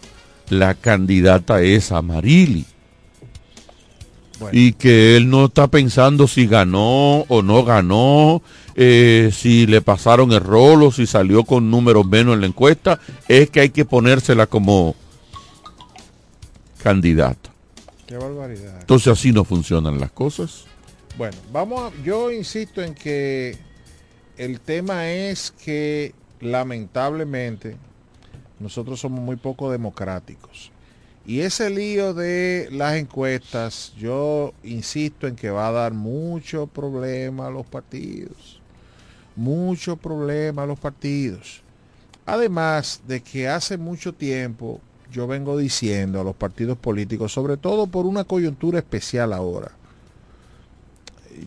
[0.50, 2.66] la candidata es Amarili.
[4.52, 8.42] Y que él no está pensando si ganó o no ganó,
[8.76, 13.50] eh, si le pasaron el rolo, si salió con números menos en la encuesta, es
[13.50, 14.96] que hay que ponérsela como
[16.82, 17.52] candidata.
[18.08, 18.80] Qué barbaridad.
[18.80, 20.66] Entonces así no funcionan las cosas.
[21.18, 23.58] Bueno, vamos a, yo insisto en que
[24.38, 27.76] el tema es que lamentablemente
[28.60, 30.72] nosotros somos muy poco democráticos.
[31.30, 37.46] Y ese lío de las encuestas, yo insisto en que va a dar mucho problema
[37.46, 38.60] a los partidos.
[39.36, 41.62] Mucho problema a los partidos.
[42.26, 47.86] Además de que hace mucho tiempo yo vengo diciendo a los partidos políticos, sobre todo
[47.86, 49.70] por una coyuntura especial ahora,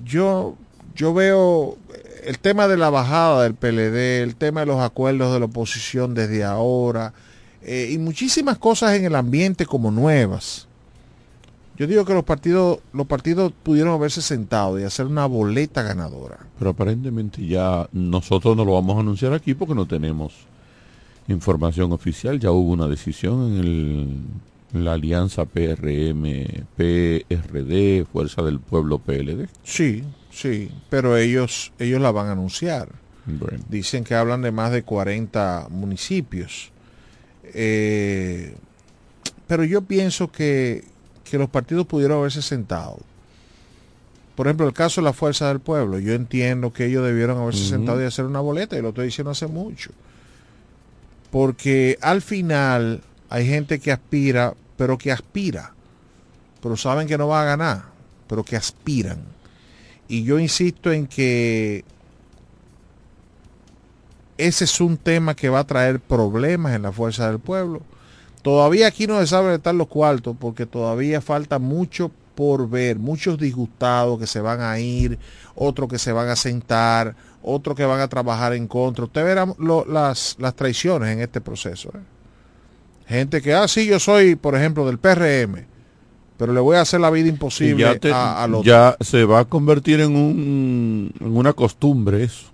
[0.04, 0.54] yo,
[0.94, 1.76] yo veo
[2.22, 6.14] el tema de la bajada del PLD, el tema de los acuerdos de la oposición
[6.14, 7.14] desde ahora,
[7.64, 10.66] eh, y muchísimas cosas en el ambiente como nuevas.
[11.78, 16.38] Yo digo que los partidos, los partidos pudieron haberse sentado y hacer una boleta ganadora.
[16.58, 20.32] Pero aparentemente ya nosotros no lo vamos a anunciar aquí porque no tenemos
[21.28, 22.38] información oficial.
[22.38, 24.20] Ya hubo una decisión en, el-
[24.74, 26.22] en la alianza PRM,
[26.76, 29.48] PRD, Fuerza del Pueblo PLD.
[29.62, 32.88] Sí, sí, pero ellos, ellos la van a anunciar.
[33.26, 33.62] Bueno.
[33.68, 36.71] Dicen que hablan de más de 40 municipios.
[37.54, 38.54] Eh,
[39.46, 40.84] pero yo pienso que,
[41.24, 42.98] que los partidos pudieron haberse sentado.
[44.34, 45.98] Por ejemplo, el caso de la Fuerza del Pueblo.
[45.98, 49.30] Yo entiendo que ellos debieron haberse sentado y hacer una boleta, y lo estoy diciendo
[49.30, 49.90] hace mucho.
[51.30, 55.74] Porque al final hay gente que aspira, pero que aspira.
[56.62, 57.84] Pero saben que no va a ganar,
[58.26, 59.18] pero que aspiran.
[60.08, 61.84] Y yo insisto en que
[64.46, 67.80] ese es un tema que va a traer problemas en la fuerza del pueblo.
[68.42, 73.38] Todavía aquí no se sabe están los cuartos porque todavía falta mucho por ver, muchos
[73.38, 75.18] disgustados que se van a ir,
[75.54, 79.04] otros que se van a sentar, otros que van a trabajar en contra.
[79.04, 81.90] Usted verá lo- las, las traiciones en este proceso.
[81.94, 82.00] ¿eh?
[83.06, 85.66] Gente que, ah, sí, yo soy, por ejemplo, del PRM,
[86.38, 88.64] pero le voy a hacer la vida imposible te- a, al otro.
[88.66, 92.46] ya se va a convertir en, un, en una costumbre eso,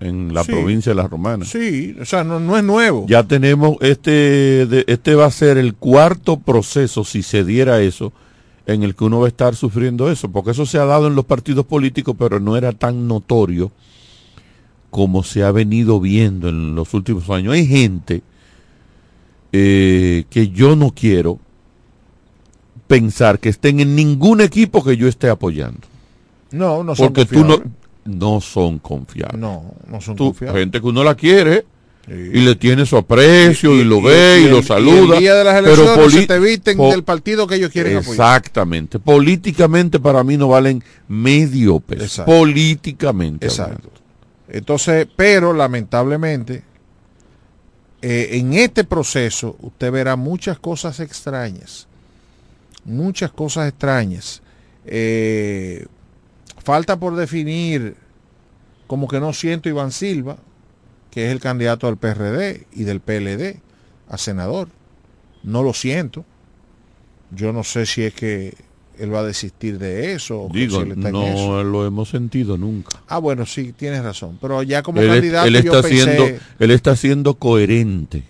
[0.00, 0.52] en la Sí.
[0.52, 1.44] provincia de La Romana.
[1.44, 3.06] Sí, o sea, no, no es nuevo.
[3.08, 8.12] Ya tenemos, este, de- este va a ser el cuarto proceso, si se diera eso,
[8.66, 11.14] en el que uno va a estar sufriendo eso, porque eso se ha dado en
[11.14, 13.70] los partidos políticos, pero no era tan notorio
[14.90, 17.54] como se ha venido viendo en los últimos años.
[17.54, 18.22] Hay gente
[19.52, 21.38] eh, que yo no quiero
[22.86, 25.80] pensar que estén en ningún equipo que yo esté apoyando.
[26.52, 27.62] No, no son Porque tú no.
[28.06, 29.38] No son confiables.
[29.40, 30.60] No, no son Tú- confiables.
[30.62, 31.64] gente que uno la quiere
[32.08, 35.18] y le tiene su aprecio y, lo ve y, el- lo el saluda.
[35.18, 38.12] día de las pero elecciones poli- se te visten del partido que ellos quieren apoyar.
[38.38, 38.98] Exactamente.
[39.00, 42.04] Políticamente para mí no valen medio peso.
[42.04, 42.32] Exacto.
[42.32, 43.46] Políticamente.
[43.46, 43.90] Exacto.
[44.48, 46.62] Entonces, pero lamentablemente,
[48.02, 51.88] eh, en este proceso usted verá muchas cosas extrañas.
[52.84, 54.42] Muchas cosas extrañas.
[54.84, 55.86] Eh,
[56.66, 57.94] falta por definir,
[58.88, 60.36] como que no siento Iván Silva,
[61.12, 63.60] que es el candidato del PRD y del PLD
[64.08, 64.68] a senador.
[65.44, 66.24] No lo siento.
[67.30, 68.54] Yo no sé si es que
[68.98, 70.48] él va a desistir de eso.
[70.52, 71.48] Digo, si él está en eso.
[71.48, 73.00] no lo hemos sentido nunca.
[73.06, 74.36] Ah, bueno, sí, tienes razón.
[74.40, 76.02] Pero ya como Él, candidato él está yo pensé...
[76.04, 78.24] siendo, él está siendo coherente.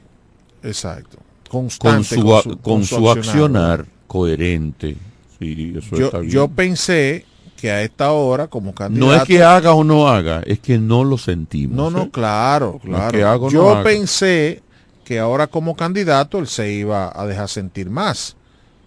[0.63, 1.17] Exacto.
[1.49, 4.95] con constante su, a- con su accionar coherente.
[5.39, 6.31] Sí, eso Yo, está bien.
[6.31, 7.25] yo pensé
[7.57, 9.07] que a esta hora, como candidato...
[9.07, 11.77] no es que haga o no haga, es que no lo sentimos.
[11.77, 12.11] No, no, ¿eh?
[12.13, 13.11] claro, claro.
[13.11, 14.63] que no Yo pensé
[15.05, 18.37] que ahora como candidato él se iba a dejar sentir más,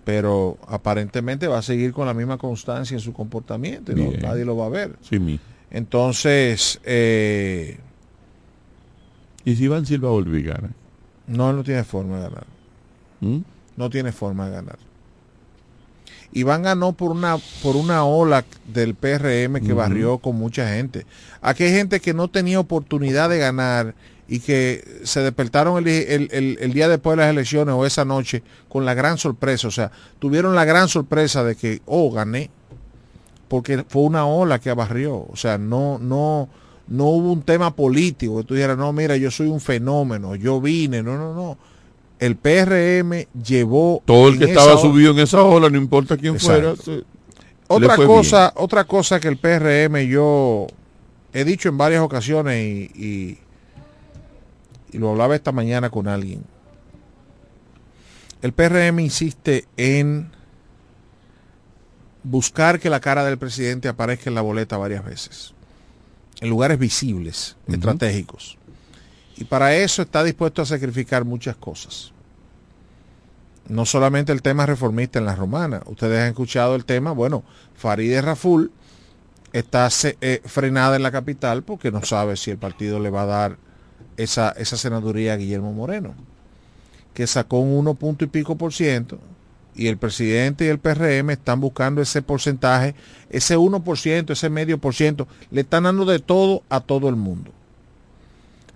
[0.06, 4.46] pero aparentemente va a seguir con la misma constancia en su comportamiento, y no- nadie
[4.46, 4.96] lo va a ver.
[5.02, 5.40] Sí, mi.
[5.72, 7.80] Entonces, eh,
[9.46, 10.10] ¿Y si Iván Silva
[10.44, 10.72] gana?
[11.28, 12.48] no, no tiene forma de ganar.
[13.22, 13.40] ¿Mm?
[13.78, 14.78] No tiene forma de ganar.
[16.32, 21.06] Iván ganó por una, por una ola del PRM que barrió con mucha gente.
[21.42, 23.96] Aquí hay gente que no tenía oportunidad de ganar
[24.28, 28.06] y que se despertaron el, el- el- el día después de las elecciones o esa
[28.06, 29.68] noche con la gran sorpresa.
[29.68, 32.52] O sea, tuvieron la gran sorpresa de que, oh, gané.
[33.48, 35.16] Porque fue una ola que barrió.
[35.28, 36.48] O sea, no, no,
[36.88, 40.62] no hubo un tema político que tú dijeras, no, mira, yo soy un fenómeno, yo
[40.62, 41.02] vine.
[41.02, 41.58] No, no, no.
[42.20, 46.36] El PRM llevó Todo el que estaba ola- subido en esa ola, no importa quién
[46.36, 46.76] Exacto.
[46.76, 47.00] fuera.
[47.02, 47.06] se-
[47.68, 50.68] otra cosa, otra cosa que el PRM yo
[51.34, 53.40] he dicho en varias ocasiones y, y-
[54.92, 56.44] y lo hablaba esta mañana con alguien.
[58.42, 60.32] El PRM insiste en
[62.24, 65.54] buscar que la cara del presidente aparezca en la boleta varias veces,
[66.42, 68.58] en lugares visibles, estratégicos.
[69.40, 72.12] Y para eso está dispuesto a sacrificar muchas cosas.
[73.70, 75.82] No solamente el tema reformista en la romana.
[75.86, 77.44] Ustedes han escuchado el tema, bueno,
[77.76, 78.70] Farideh Raful
[79.54, 79.88] está
[80.20, 83.58] eh, frenada en la capital porque no sabe si el partido le va a dar
[84.18, 86.16] esa, esa senaduría a Guillermo Moreno,
[87.14, 89.20] que sacó un 1 punto y pico por ciento
[89.74, 92.94] y el presidente y el PRM están buscando ese porcentaje,
[93.30, 97.52] ese 1%, ese medio por ciento, le están dando de todo a todo el mundo.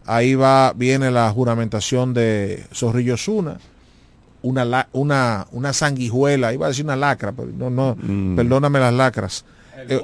[0.06, 3.58] Ahí va, viene la juramentación de Zorrillo Zuna,
[4.42, 8.36] una, una, una sanguijuela, iba a decir una lacra, pero no, no, Mm.
[8.36, 9.46] perdóname las lacras,
[9.90, 10.00] Eh,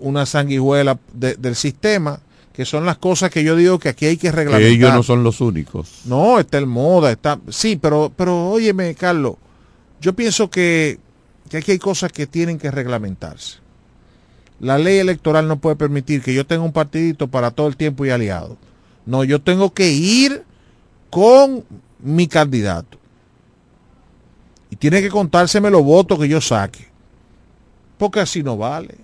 [0.00, 2.20] una sanguijuela de- del sistema,
[2.52, 4.70] que son las cosas que yo digo que aquí hay que Que reglamentar.
[4.70, 6.02] ellos no son los únicos.
[6.04, 9.34] No, está el moda, está, sí, pero, pero óyeme, Carlos,
[10.00, 10.98] yo pienso que,
[11.48, 13.58] que aquí hay cosas que tienen que reglamentarse.
[14.60, 18.04] La ley electoral no puede permitir que yo tenga un partidito para todo el tiempo
[18.04, 18.56] y aliado.
[19.08, 20.44] No, yo tengo que ir
[21.08, 21.64] con
[21.98, 22.98] mi candidato.
[24.68, 26.86] Y tiene que contárseme los votos que yo saque.
[27.96, 28.96] Porque así no vale.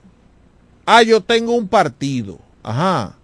[0.84, 2.38] Ah, yo tengo un partido.
[2.62, 3.16] Ajá.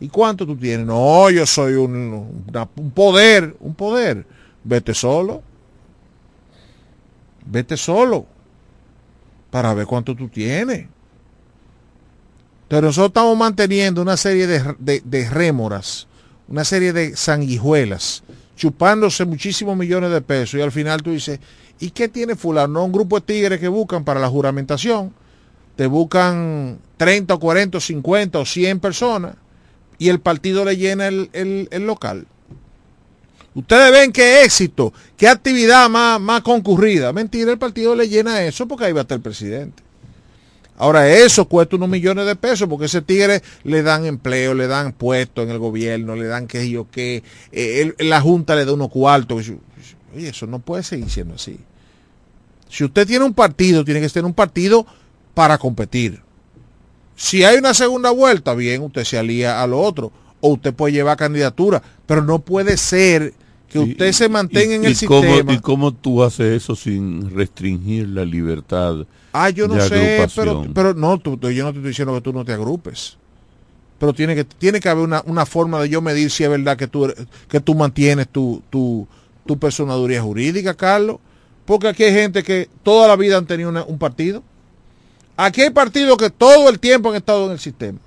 [0.00, 0.86] ¿Y cuánto tú tienes?
[0.86, 2.42] No, yo soy un,
[2.76, 4.26] un poder, un poder.
[4.64, 5.42] Vete solo.
[7.44, 8.26] Vete solo.
[9.50, 10.86] Para ver cuánto tú tienes.
[12.68, 16.08] Pero nosotros estamos manteniendo una serie de- de rémoras,
[16.48, 18.22] una serie de sanguijuelas,
[18.56, 21.40] chupándose muchísimos millones de pesos y al final tú dices,
[21.80, 22.74] ¿y qué tiene fulano?
[22.74, 25.12] No, un grupo de tigres que buscan para la juramentación,
[25.76, 29.34] te buscan 30 o 40 o 50 o 100 personas
[29.98, 32.26] y el partido le llena el, el- el local.
[33.54, 37.12] Ustedes ven qué éxito, qué actividad más, más concurrida.
[37.12, 39.82] Mentira, el partido le llena eso porque ahí va a estar el presidente.
[40.82, 44.90] Ahora eso cuesta unos millones de pesos porque ese tigre le dan empleo, le dan
[44.92, 47.22] puestos en el gobierno, le dan qué yo qué,
[47.52, 49.52] eh, la junta le da unos cuartos.
[50.12, 51.60] Oye, eso no puede seguir siendo así.
[52.68, 54.84] Si usted tiene un partido, tiene que tener un partido
[55.34, 56.20] para competir.
[57.14, 60.10] Si hay una segunda vuelta, bien, usted se alía a lo otro.
[60.40, 61.80] O usted puede llevar candidatura.
[62.06, 63.34] Pero no puede ser
[63.72, 65.52] que usted se mantenga en ¿Y el cómo, sistema.
[65.52, 70.26] ¿Y cómo tú haces eso sin restringir la libertad Ah, yo no de sé,
[70.74, 73.16] pero, no, tú- yo no te estoy diciendo que tú no te agrupes.
[73.98, 76.76] Pero tiene que, tiene que haber una, una forma de yo medir si es verdad
[76.76, 77.10] que tú,
[77.48, 79.06] que tú mantienes tu, tu,
[79.46, 81.18] tu personaduría jurídica, Carlos.
[81.64, 84.42] Porque aquí hay gente que toda la vida han tenido una- un partido.
[85.36, 87.98] Aquí hay partidos que todo el tiempo han estado en el sistema.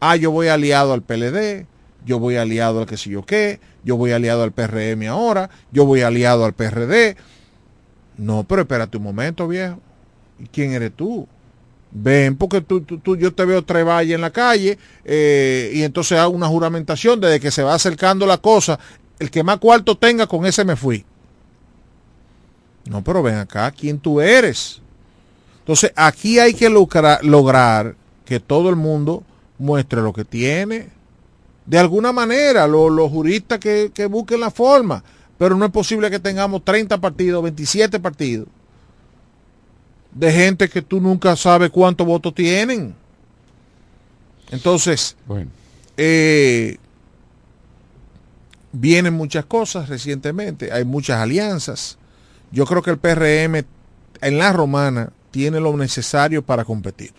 [0.00, 1.66] Ah, yo voy aliado al PLD,
[2.06, 5.84] yo voy aliado al que sé yo qué, yo voy aliado al PRM ahora, yo
[5.86, 7.16] voy aliado al PRD.
[8.16, 9.78] No, pero espérate un momento, viejo.
[10.38, 11.26] ¿Y quién eres tú?
[11.92, 16.18] Ven, porque tú, tú, tú- yo te veo treballe en la calle eh, y entonces
[16.18, 18.78] hago una juramentación desde que se va acercando la cosa.
[19.18, 21.04] El que más cuarto tenga, con ese me fui.
[22.86, 24.80] No, pero ven acá, ¿quién tú eres?
[25.60, 27.94] Entonces, aquí hay que lograr
[28.24, 29.22] que todo el mundo
[29.58, 30.88] muestre lo que tiene.
[31.70, 35.04] De alguna manera, lo- los juristas que, que busquen la forma.
[35.38, 38.48] Pero no es posible que tengamos 30 partidos, 27 partidos.
[40.12, 42.92] De gente que tú nunca sabes cuántos votos tienen.
[44.50, 45.48] Entonces, Bueno.
[45.96, 46.76] eh,
[48.72, 51.98] Vienen muchas cosas recientemente, hay muchas alianzas.
[52.52, 53.64] Yo creo que el PRM
[54.20, 57.12] en la romana tiene lo necesario para competir.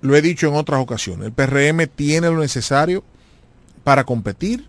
[0.00, 3.02] Lo he dicho en otras ocasiones, el PRM tiene lo necesario
[3.82, 4.68] para competir,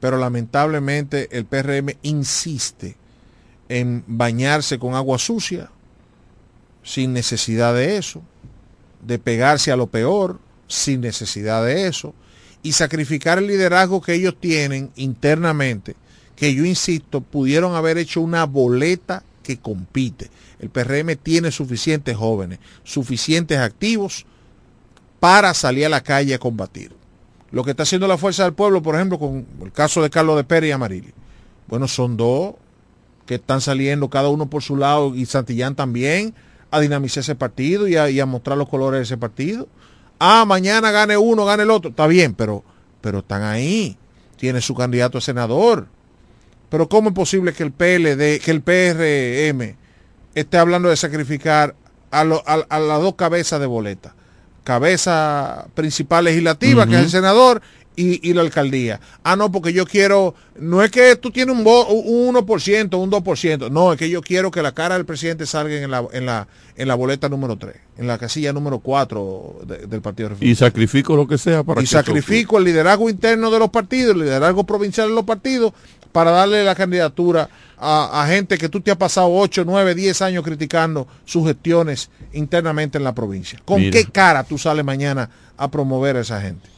[0.00, 2.96] pero lamentablemente el PRM insiste
[3.68, 5.70] en bañarse con agua sucia,
[6.82, 8.22] sin necesidad de eso,
[9.02, 12.14] de pegarse a lo peor, sin necesidad de eso,
[12.62, 15.96] y sacrificar el liderazgo que ellos tienen internamente,
[16.36, 20.30] que yo insisto, pudieron haber hecho una boleta que compite.
[20.58, 24.26] El PRM tiene suficientes jóvenes, suficientes activos
[25.20, 26.92] para salir a la calle a combatir.
[27.52, 30.36] Lo que está haciendo la Fuerza del Pueblo, por ejemplo, con el caso de Carlos
[30.36, 31.12] de Pérez y Amarillo.
[31.68, 32.54] Bueno, son dos
[33.26, 36.34] que están saliendo cada uno por su lado y Santillán también
[36.70, 39.68] a dinamizar ese partido y a, mostrar los colores de ese partido.
[40.18, 41.90] Ah, mañana gane uno, gane el otro.
[41.90, 42.64] Está bien, pero,
[43.00, 43.96] pero están ahí.
[44.36, 45.86] Tiene su candidato a senador.
[46.68, 49.76] Pero ¿cómo es posible que el PLD, que el PRM
[50.34, 51.74] esté hablando de sacrificar
[52.12, 54.14] a, a- a las dos cabezas de boleta?
[54.74, 57.60] Cabeza principal legislativa, que es el senador,
[57.96, 59.00] y, y la alcaldía.
[59.24, 63.70] Ah, no, porque yo quiero, no es que tú tienes un, un 1%, un 2%,
[63.70, 66.46] no, es que yo quiero que la cara del presidente salga en la, en la,
[66.76, 71.16] en la boleta número 3, en la casilla número 4 de- del Partido Y sacrifico
[71.16, 74.20] lo que sea para Y que eso sacrifico el liderazgo interno de los partidos, el
[74.22, 75.72] liderazgo provincial de los partidos,
[76.12, 80.22] para darle la candidatura a, a gente que tú te has pasado 8, 9, 10
[80.22, 83.60] años criticando sus gestiones internamente en la provincia.
[83.64, 83.92] ¿Con Mira.
[83.92, 86.68] qué cara tú sales mañana a promover a esa gente?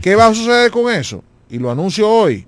[0.00, 1.22] ¿Qué va a suceder con eso?
[1.50, 2.46] Y lo anuncio hoy,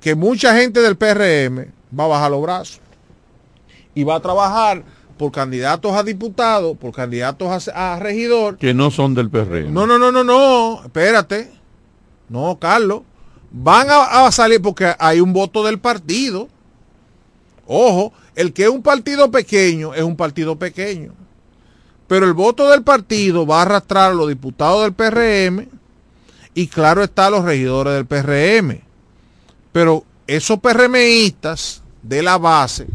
[0.00, 1.66] que mucha gente del PRM
[1.98, 2.80] va a bajar los brazos
[3.94, 4.82] y va a trabajar
[5.16, 9.72] por candidatos a diputados, por candidatos a, a regidor, Que no son del PRM.
[9.72, 11.50] no, no, no, no, no, espérate.
[12.28, 13.02] No, Carlos.
[13.50, 16.48] Van a, salir porque hay un voto del partido.
[17.66, 21.12] Ojo, el que es un partido pequeño es un partido pequeño.
[22.06, 25.68] Pero el voto del partido va a arrastrar a los diputados del PRM
[26.54, 28.80] y claro está a los regidores del PRM.
[29.72, 32.86] Pero esos PRMistas de la base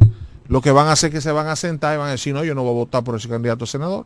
[0.48, 2.34] lo que van a hacer es que se van a sentar y van a decir,
[2.34, 4.06] no, yo no voy a votar por ese candidato a senador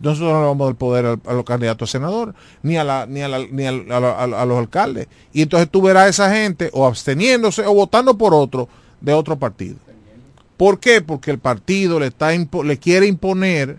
[0.00, 3.06] nosotros no le vamos a dar poder a, los candidatos a senador, ni a, la,
[3.06, 5.08] ni, a, ni a los alcaldes.
[5.32, 8.68] Y entonces tú verás a esa gente o absteniéndose o votando por otro
[9.00, 9.76] de otro partido.
[10.56, 11.00] ¿Por qué?
[11.00, 13.76] Porque el partido le, está le quiere imponer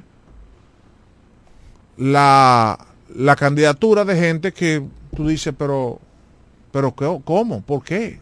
[1.97, 4.83] la, la candidatura de gente que
[5.15, 5.99] tú dices, pero,
[6.71, 7.61] pero ¿qué- ¿cómo?
[7.61, 8.19] ¿Por qué?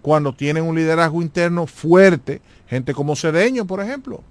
[0.00, 4.22] Cuando tienen un liderazgo interno fuerte, gente como Cedeño, por ejemplo.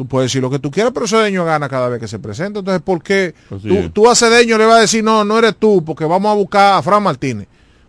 [0.00, 2.60] Tú puedes decir lo que tú quieras, pero Cedeño gana cada vez que se presenta.
[2.60, 3.92] Entonces, ¿por qué Así tú, es.
[3.92, 6.78] tú a Cedeño le vas a decir, no, no eres tú, porque vamos a buscar
[6.78, 7.46] a Fran Martínez?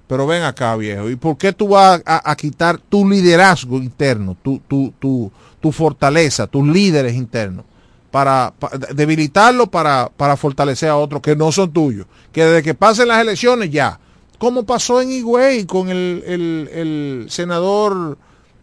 [0.08, 1.10] Pero ven acá, viejo.
[1.10, 5.32] ¿Y por qué tú vas a, a quitar tu liderazgo interno, tu, tu, tu,
[5.62, 7.64] tu fortaleza, tus líderes internos,
[8.12, 12.08] para, pa- debilitarlo para, para fortalecer a otros que no son tuyos?
[12.34, 13.98] Que desde que pasen las elecciones ya.
[14.38, 18.18] Como pasó en Higüey con el, el- el senador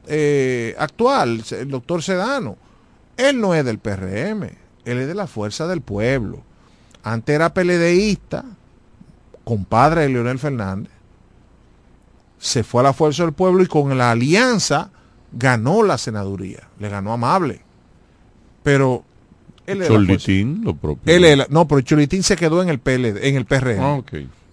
[0.07, 2.59] eh, actual, el doctor Sedano.
[3.19, 4.45] Él no es del PRM,
[4.85, 6.43] él es de la Fuerza del Pueblo.
[7.03, 8.45] Antes era PLDista,
[9.45, 10.93] compadre de Leonel Fernández.
[12.39, 14.90] Se fue a la Fuerza del Pueblo y con la alianza
[15.32, 16.69] ganó la senaduría.
[16.78, 17.61] Le ganó amable.
[18.62, 19.05] Pero
[19.66, 21.12] él Cholitín, lo propio.
[21.12, 23.81] él no, pero Cholitín se quedó en el PLD, en el PRM.
[23.81, 24.01] Ah.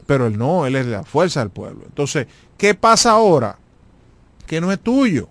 [0.07, 1.83] Pero él no, él es de la fuerza del pueblo.
[1.85, 2.27] Entonces,
[2.57, 3.57] ¿qué pasa ahora?
[4.47, 5.29] Que no es tuyo.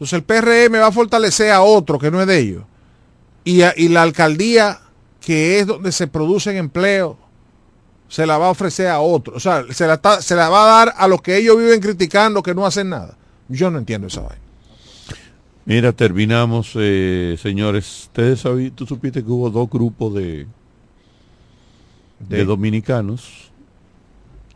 [0.00, 2.64] Entonces el PRM va a fortalecer a otro que no es de ellos.
[3.44, 4.80] Y, a- y la alcaldía,
[5.20, 7.16] que es donde se producen empleos,
[8.08, 9.34] se la va a ofrecer a otro.
[9.36, 11.80] O sea, se la, está- se la va a dar a los que ellos viven
[11.80, 13.16] criticando que no hacen nada.
[13.48, 14.40] Yo no entiendo esa vaina.
[15.66, 18.04] Mira, terminamos, eh, señores.
[18.04, 20.46] Ustedes sabi- tú supiste que hubo dos grupos de,
[22.20, 23.50] de, De- dominicanos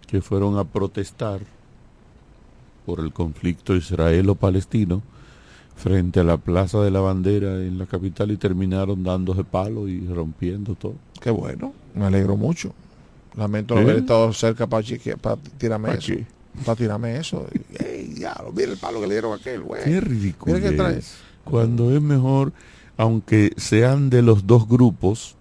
[0.07, 1.41] que fueron a protestar
[2.87, 5.03] por el conflicto israelo-palestino
[5.77, 10.07] frente a la Plaza de la Bandera en la capital y terminaron dándose palo y
[10.07, 10.95] rompiendo todo.
[11.21, 12.73] Qué bueno, me alegro mucho.
[13.37, 13.85] Lamento no ¿Eh?
[13.85, 14.85] haber estado cerca para,
[15.21, 16.07] para tirarme ¿Pa' eso.
[16.07, 16.27] qué?
[16.65, 17.47] Para tirarme eso.
[17.79, 19.83] Ey, mira el palo que le dieron a aquel, güey.
[19.85, 20.55] Qué ridículo.
[20.55, 21.01] Mira qué trae.
[21.43, 22.53] Cuando es mejor,
[22.97, 25.35] aunque sean de los dos grupos,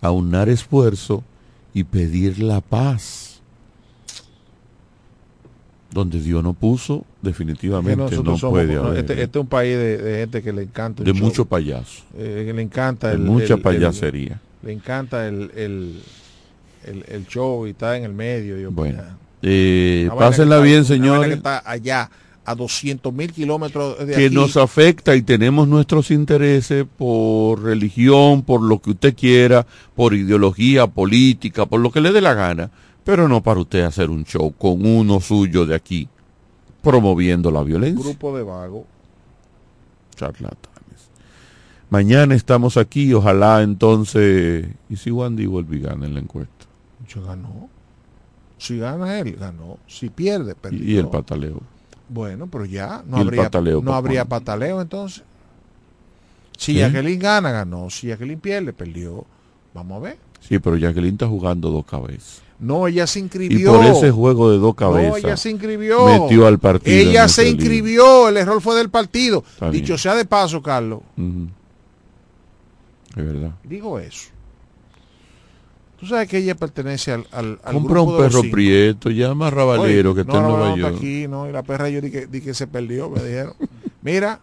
[0.00, 1.22] aunar esfuerzo
[1.74, 3.31] y pedir la paz.
[5.92, 8.98] Donde Dios no puso, definitivamente no somos- puede haber.
[9.00, 11.22] este, este es un país de, de gente que le encanta de show.
[11.22, 12.02] mucho payaso.
[12.16, 14.40] Eh, que le encanta De el, mucha el- el- payasería.
[14.62, 18.58] le encanta el, el, show y está en el medio.
[18.58, 19.02] Y Bueno,
[19.42, 21.28] eh, pásenla bien, señores.
[21.28, 22.10] que está allá
[22.44, 24.34] a 200 mil kilómetros de que aquí.
[24.34, 29.64] nos afecta y tenemos nuestros intereses por religión, por lo que usted quiera,
[29.94, 32.70] por ideología política, por lo que le dé la gana,
[33.04, 36.08] pero no para usted hacer un show con uno suyo de aquí,
[36.82, 38.02] promoviendo la violencia.
[38.02, 38.84] grupo de vagos.
[40.14, 41.10] Charlatanes.
[41.90, 46.66] Mañana estamos aquí, ojalá entonces, y si Wandy y gana en la encuesta,
[47.08, 47.68] Yo ganó.
[48.58, 49.78] Si gana él, ganó.
[49.88, 50.84] Si pierde, perdió.
[50.84, 51.60] y, el pataleo.
[52.08, 55.24] Bueno, pero ya ¿Y no habría pataleo no habría pataleo entonces.
[56.56, 56.74] Si.
[56.74, 57.90] Jacqueline gana, ganó.
[57.90, 59.26] Si Jacqueline pierde, perdió.
[59.74, 60.18] Vamos a ver.
[60.40, 62.42] Sí, pero Jacqueline está jugando dos cabezas.
[62.62, 63.72] No, ella se Y inscribió.
[63.74, 66.06] por ese juego de dos cabezas, No, ella se inscribió.
[66.06, 66.96] metió al partido.
[66.96, 68.28] en Ella se inscribió.
[68.28, 69.42] El error fue del partido.
[69.46, 69.82] Está bien.
[69.82, 71.00] Dicho sea de paso, Carlos.
[73.16, 73.50] Es verdad.
[73.64, 74.28] Digo eso.
[75.98, 79.46] Tú sabes que ella pertenece al, al, al Compra grupo un de perro prieto, llama
[79.46, 80.96] a Ravalero Oye, que no, está en Ravalero Nueva York.
[80.98, 83.54] aquí, no, y la perra yo di que, di que se perdió, me dijeron.
[84.02, 84.40] Mira,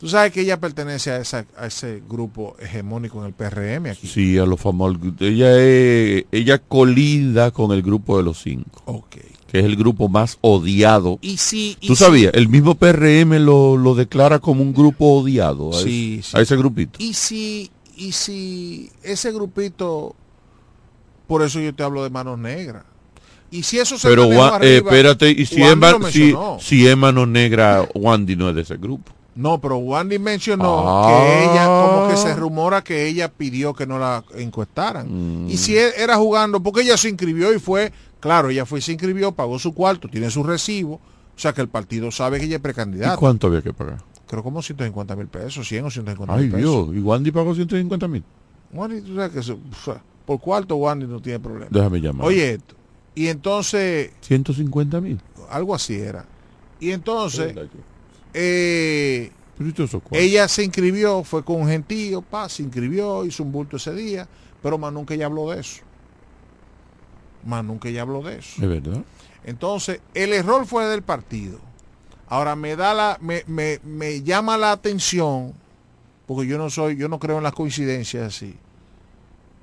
[0.00, 4.06] tú sabes que ella pertenece a, esa, a ese grupo hegemónico en el PRM aquí.
[4.08, 4.98] Sí, a los famosos.
[5.20, 9.04] Ella es, ella colida con el grupo de los cinco.
[9.50, 11.18] Que es el grupo más odiado.
[11.20, 12.32] Y si, y ¿Tú si- sabías?
[12.34, 16.36] El mismo PRM lo, lo declara como un grupo odiado a, Sí, ese, sí.
[16.36, 16.98] a ese grupito.
[17.02, 20.14] Y si, y si ese grupito,
[21.26, 22.84] por eso yo te hablo de manos negras.
[23.50, 25.98] Y si eso se Pero, manejó Wa- eh, arriba, espérate, y si Wandy es, ma-
[25.98, 29.12] lo si, si es mano negra, Wandy no es de ese grupo.
[29.40, 31.06] No, pero Wandy mencionó Ah.
[31.08, 35.44] que ella, como que se rumora que ella pidió que no la encuestaran.
[35.46, 35.50] Mm.
[35.50, 38.82] Y si e- era jugando, porque ella se inscribió y fue, claro, ella fue y
[38.82, 42.44] se inscribió, pagó su cuarto, tiene su recibo, o sea que el partido sabe que
[42.44, 43.16] ella es ¿Y precandidata.
[43.16, 44.02] cuánto había que pagar?
[44.26, 46.86] Creo como 150 mil pesos, 100 o 150 Ay mil pesos.
[46.86, 48.22] Dios, y Wandy pagó 150 mil.
[48.72, 51.66] Wandy, tú sabes que eso, o sea, por cuarto Wandy no tiene problema.
[51.70, 52.26] Déjame llamar.
[52.26, 52.60] Oye,
[53.14, 55.18] y entonces, 150 mil.
[55.50, 56.26] algo así era.
[56.78, 57.54] Y entonces,
[58.34, 59.32] eh,
[60.12, 64.26] ella se inscribió, fue con un gentío, pa, se inscribió, hizo un bulto ese día,
[64.62, 65.82] pero más nunca ella habló de eso.
[67.44, 68.62] Más nunca ella habló de eso.
[68.62, 69.02] Es verdad.
[69.44, 71.58] Entonces, el error fue del partido.
[72.28, 75.52] Ahora me da la, me, me, me llama la atención,
[76.26, 78.56] porque yo no soy, yo no creo en las coincidencias así,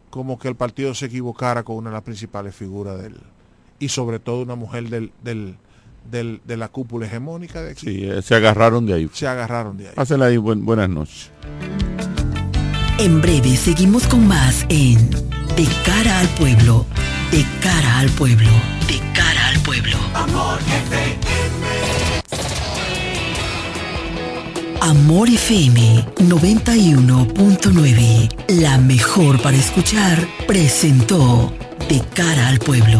[0.10, 3.20] como que el partido se equivocara con una de las principales figuras del,
[3.80, 5.58] y sobre todo una mujer del, del,
[6.10, 7.86] del- de la cúpula hegemónica de aquí.
[7.86, 9.10] Sí, eh, se agarraron de ahí.
[9.14, 9.94] Se agarraron de ahí.
[9.96, 11.32] Hacela ahí, buen- buenas noches.
[13.00, 15.10] En breve seguimos con más en
[15.56, 16.86] De cara al pueblo,
[17.32, 18.50] de cara al pueblo,
[18.88, 19.98] de cara al pueblo.
[20.14, 20.60] Amor
[24.82, 31.52] Amor FM 91.9, la mejor para escuchar, presentó
[31.90, 33.00] De cara al pueblo.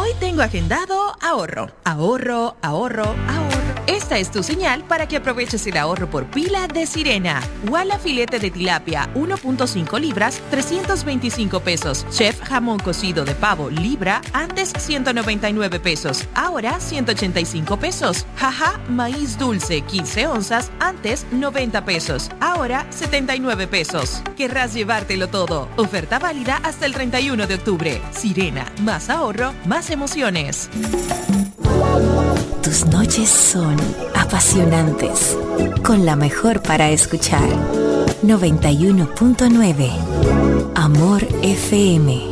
[0.00, 3.57] Hoy tengo agendado ahorro, ahorro, ahorro, ahorro.
[3.88, 7.40] Esta es tu señal para que aproveches el ahorro por pila de Sirena.
[7.70, 12.04] Walla filete de tilapia 1.5 libras, 325 pesos.
[12.10, 18.26] Chef jamón cocido de pavo libra, antes 199 pesos, ahora 185 pesos.
[18.36, 24.22] Jaja, maíz dulce 15 onzas, antes 90 pesos, ahora 79 pesos.
[24.36, 25.66] Querrás llevártelo todo.
[25.78, 28.02] Oferta válida hasta el 31 de octubre.
[28.10, 30.68] Sirena, más ahorro, más emociones.
[32.68, 33.76] Tus noches son
[34.14, 35.34] apasionantes,
[35.82, 37.48] con la mejor para escuchar.
[38.22, 39.90] 91.9
[40.74, 42.27] Amor FM.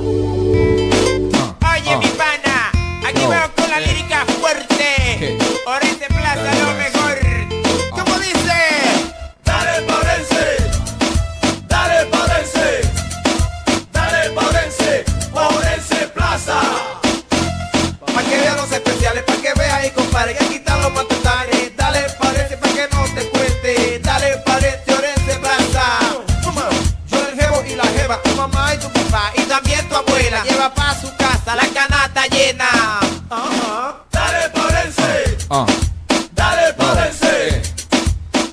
[35.64, 35.86] Porense,
[36.32, 37.62] dale Porense,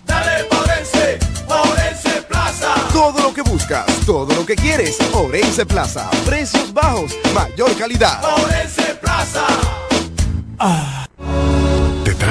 [0.06, 2.74] dale Porense, Porense Plaza.
[2.94, 4.98] Todo lo que buscas, todo lo que quieres.
[5.12, 6.10] Orense Plaza.
[6.26, 8.22] Precios bajos, mayor calidad.
[8.22, 9.46] Porense Plaza.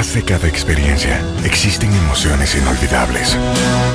[0.03, 3.39] Detrás de cada experiencia existen emociones inolvidables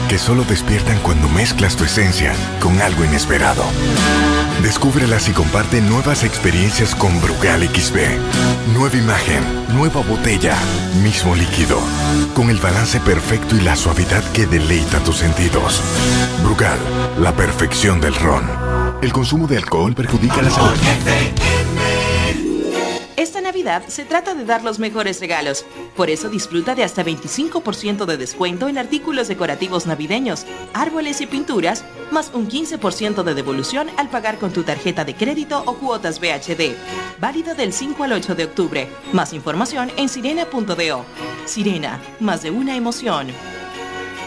[0.07, 3.63] que solo despiertan cuando mezclas tu esencia con algo inesperado.
[4.63, 7.97] Descúbrelas y comparte nuevas experiencias con Brugal XB.
[8.73, 9.43] Nueva imagen,
[9.75, 10.55] nueva botella,
[11.03, 11.77] mismo líquido,
[12.33, 15.83] con el balance perfecto y la suavidad que deleita tus sentidos.
[16.41, 16.79] Brugal,
[17.19, 18.49] la perfección del ron.
[19.01, 20.77] El consumo de alcohol perjudica la salud.
[23.17, 25.65] Esta Navidad se trata de dar los mejores regalos.
[25.95, 31.83] Por eso disfruta de hasta 25% de descuento en artículos decorativos navideños, árboles y pinturas,
[32.11, 36.75] más un 15% de devolución al pagar con tu tarjeta de crédito o cuotas VHD.
[37.19, 38.87] Válido del 5 al 8 de octubre.
[39.13, 41.03] Más información en sirena.do.
[41.45, 43.29] Sirena, más de una emoción.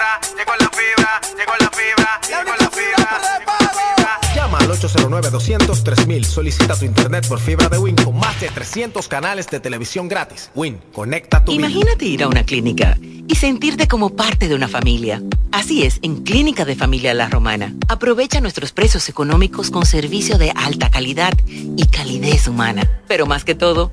[0.00, 4.20] Fibra, llegó la fibra, llegó la fibra, llegó la fibra.
[4.34, 6.24] Llama al 809-200-3000.
[6.24, 10.50] Solicita tu internet por fibra de Win con más de 300 canales de televisión gratis.
[10.54, 11.66] Win, conecta tu vida.
[11.66, 15.22] Imagínate ir a una clínica y sentirte como parte de una familia.
[15.52, 17.74] Así es, en Clínica de Familia La Romana.
[17.88, 22.88] Aprovecha nuestros precios económicos con servicio de alta calidad y calidez humana.
[23.08, 23.92] Pero más que todo,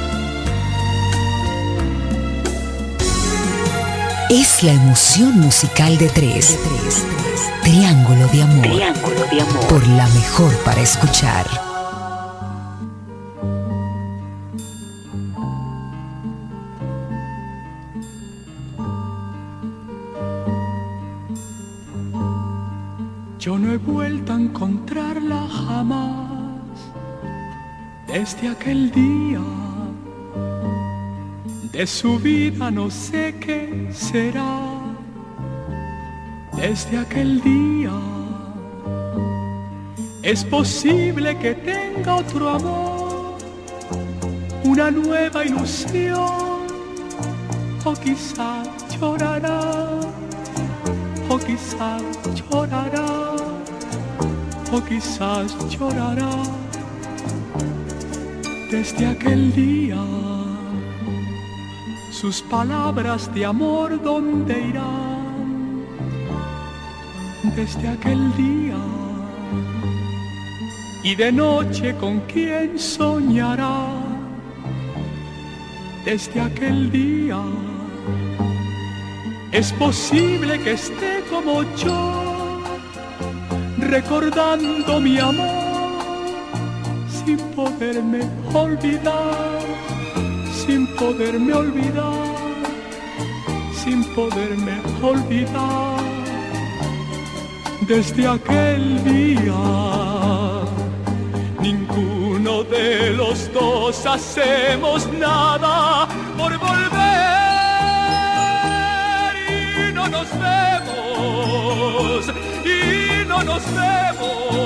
[4.33, 6.57] Es la emoción musical de tres.
[7.63, 8.61] Triángulo de Amor.
[8.61, 9.67] Triángulo de Amor.
[9.67, 11.45] Por la mejor para escuchar.
[23.37, 26.79] Yo no he vuelto a encontrarla jamás
[28.07, 29.70] desde aquel día.
[31.71, 34.59] De su vida no sé qué será
[36.57, 37.97] desde aquel día.
[40.21, 43.37] Es posible que tenga otro amor,
[44.65, 46.67] una nueva ilusión,
[47.85, 48.67] o quizás
[48.99, 49.61] llorará,
[51.29, 52.03] o quizás
[52.35, 53.35] llorará,
[54.73, 56.31] o quizás llorará
[58.69, 60.40] desde aquel día.
[62.21, 65.87] Sus palabras de amor, ¿dónde irán?
[67.55, 68.77] Desde aquel día.
[71.01, 73.87] Y de noche, ¿con quién soñará?
[76.05, 77.41] Desde aquel día.
[79.51, 82.61] Es posible que esté como yo,
[83.79, 86.29] recordando mi amor,
[87.09, 88.21] sin poderme
[88.53, 89.80] olvidar,
[90.65, 92.35] sin poderme olvidar,
[93.83, 95.99] sin poderme olvidar.
[97.87, 99.63] Desde aquel día,
[101.61, 106.07] ninguno de los dos hacemos nada
[106.37, 107.01] por volver
[109.89, 112.27] y no nos vemos
[112.63, 114.61] y no nos vemos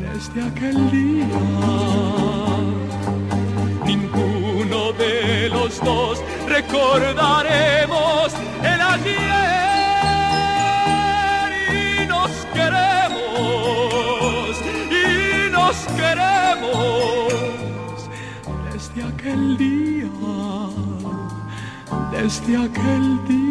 [0.00, 2.45] desde aquel día.
[5.48, 8.32] Los dos recordaremos
[8.62, 9.16] el ayer
[11.72, 13.80] y nos queremos
[14.90, 17.34] y nos queremos
[18.72, 20.10] desde aquel día,
[22.12, 23.45] desde aquel día.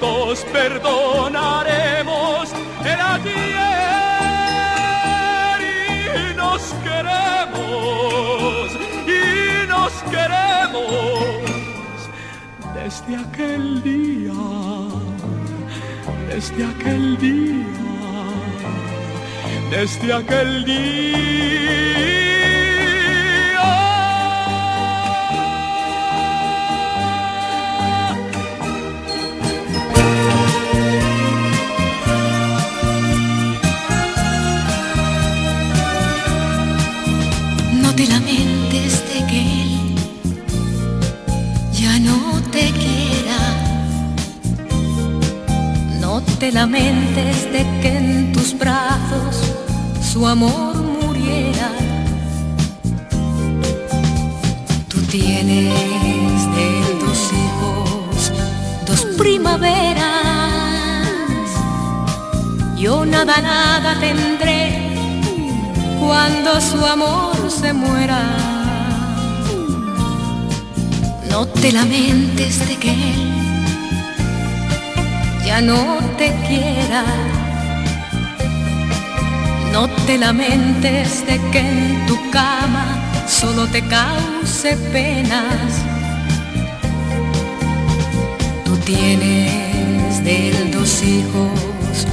[0.00, 2.52] Dos perdonaremos
[2.84, 3.58] el ayer
[6.16, 8.72] y nos queremos
[9.06, 12.08] y nos queremos
[12.74, 14.32] desde aquel día,
[16.28, 17.66] desde aquel día,
[19.70, 22.37] desde aquel día.
[46.38, 49.36] Te lamentes de que en tus brazos
[50.00, 51.70] su amor muriera.
[54.88, 56.68] Tú tienes de
[57.04, 58.32] dos hijos,
[58.86, 59.98] dos primaveras.
[62.76, 64.78] Yo nada, nada tendré
[65.98, 68.22] cuando su amor se muera.
[71.30, 73.47] No te lamentes de que él
[75.60, 77.04] no te quiera.
[79.72, 82.86] No te lamentes de que en tu cama
[83.26, 85.82] solo te cause penas.
[88.64, 92.06] Tú tienes de dos hijos,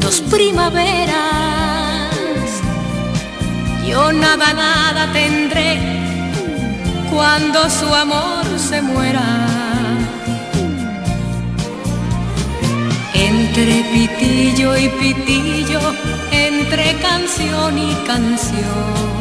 [0.00, 1.16] dos primaveras.
[3.86, 5.78] Yo nada, nada tendré
[7.10, 9.37] cuando su amor se muera.
[13.30, 15.80] Entre pitillo y pitillo,
[16.32, 19.18] entre canción y canción.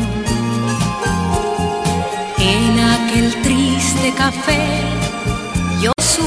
[2.40, 5.07] En aquel triste café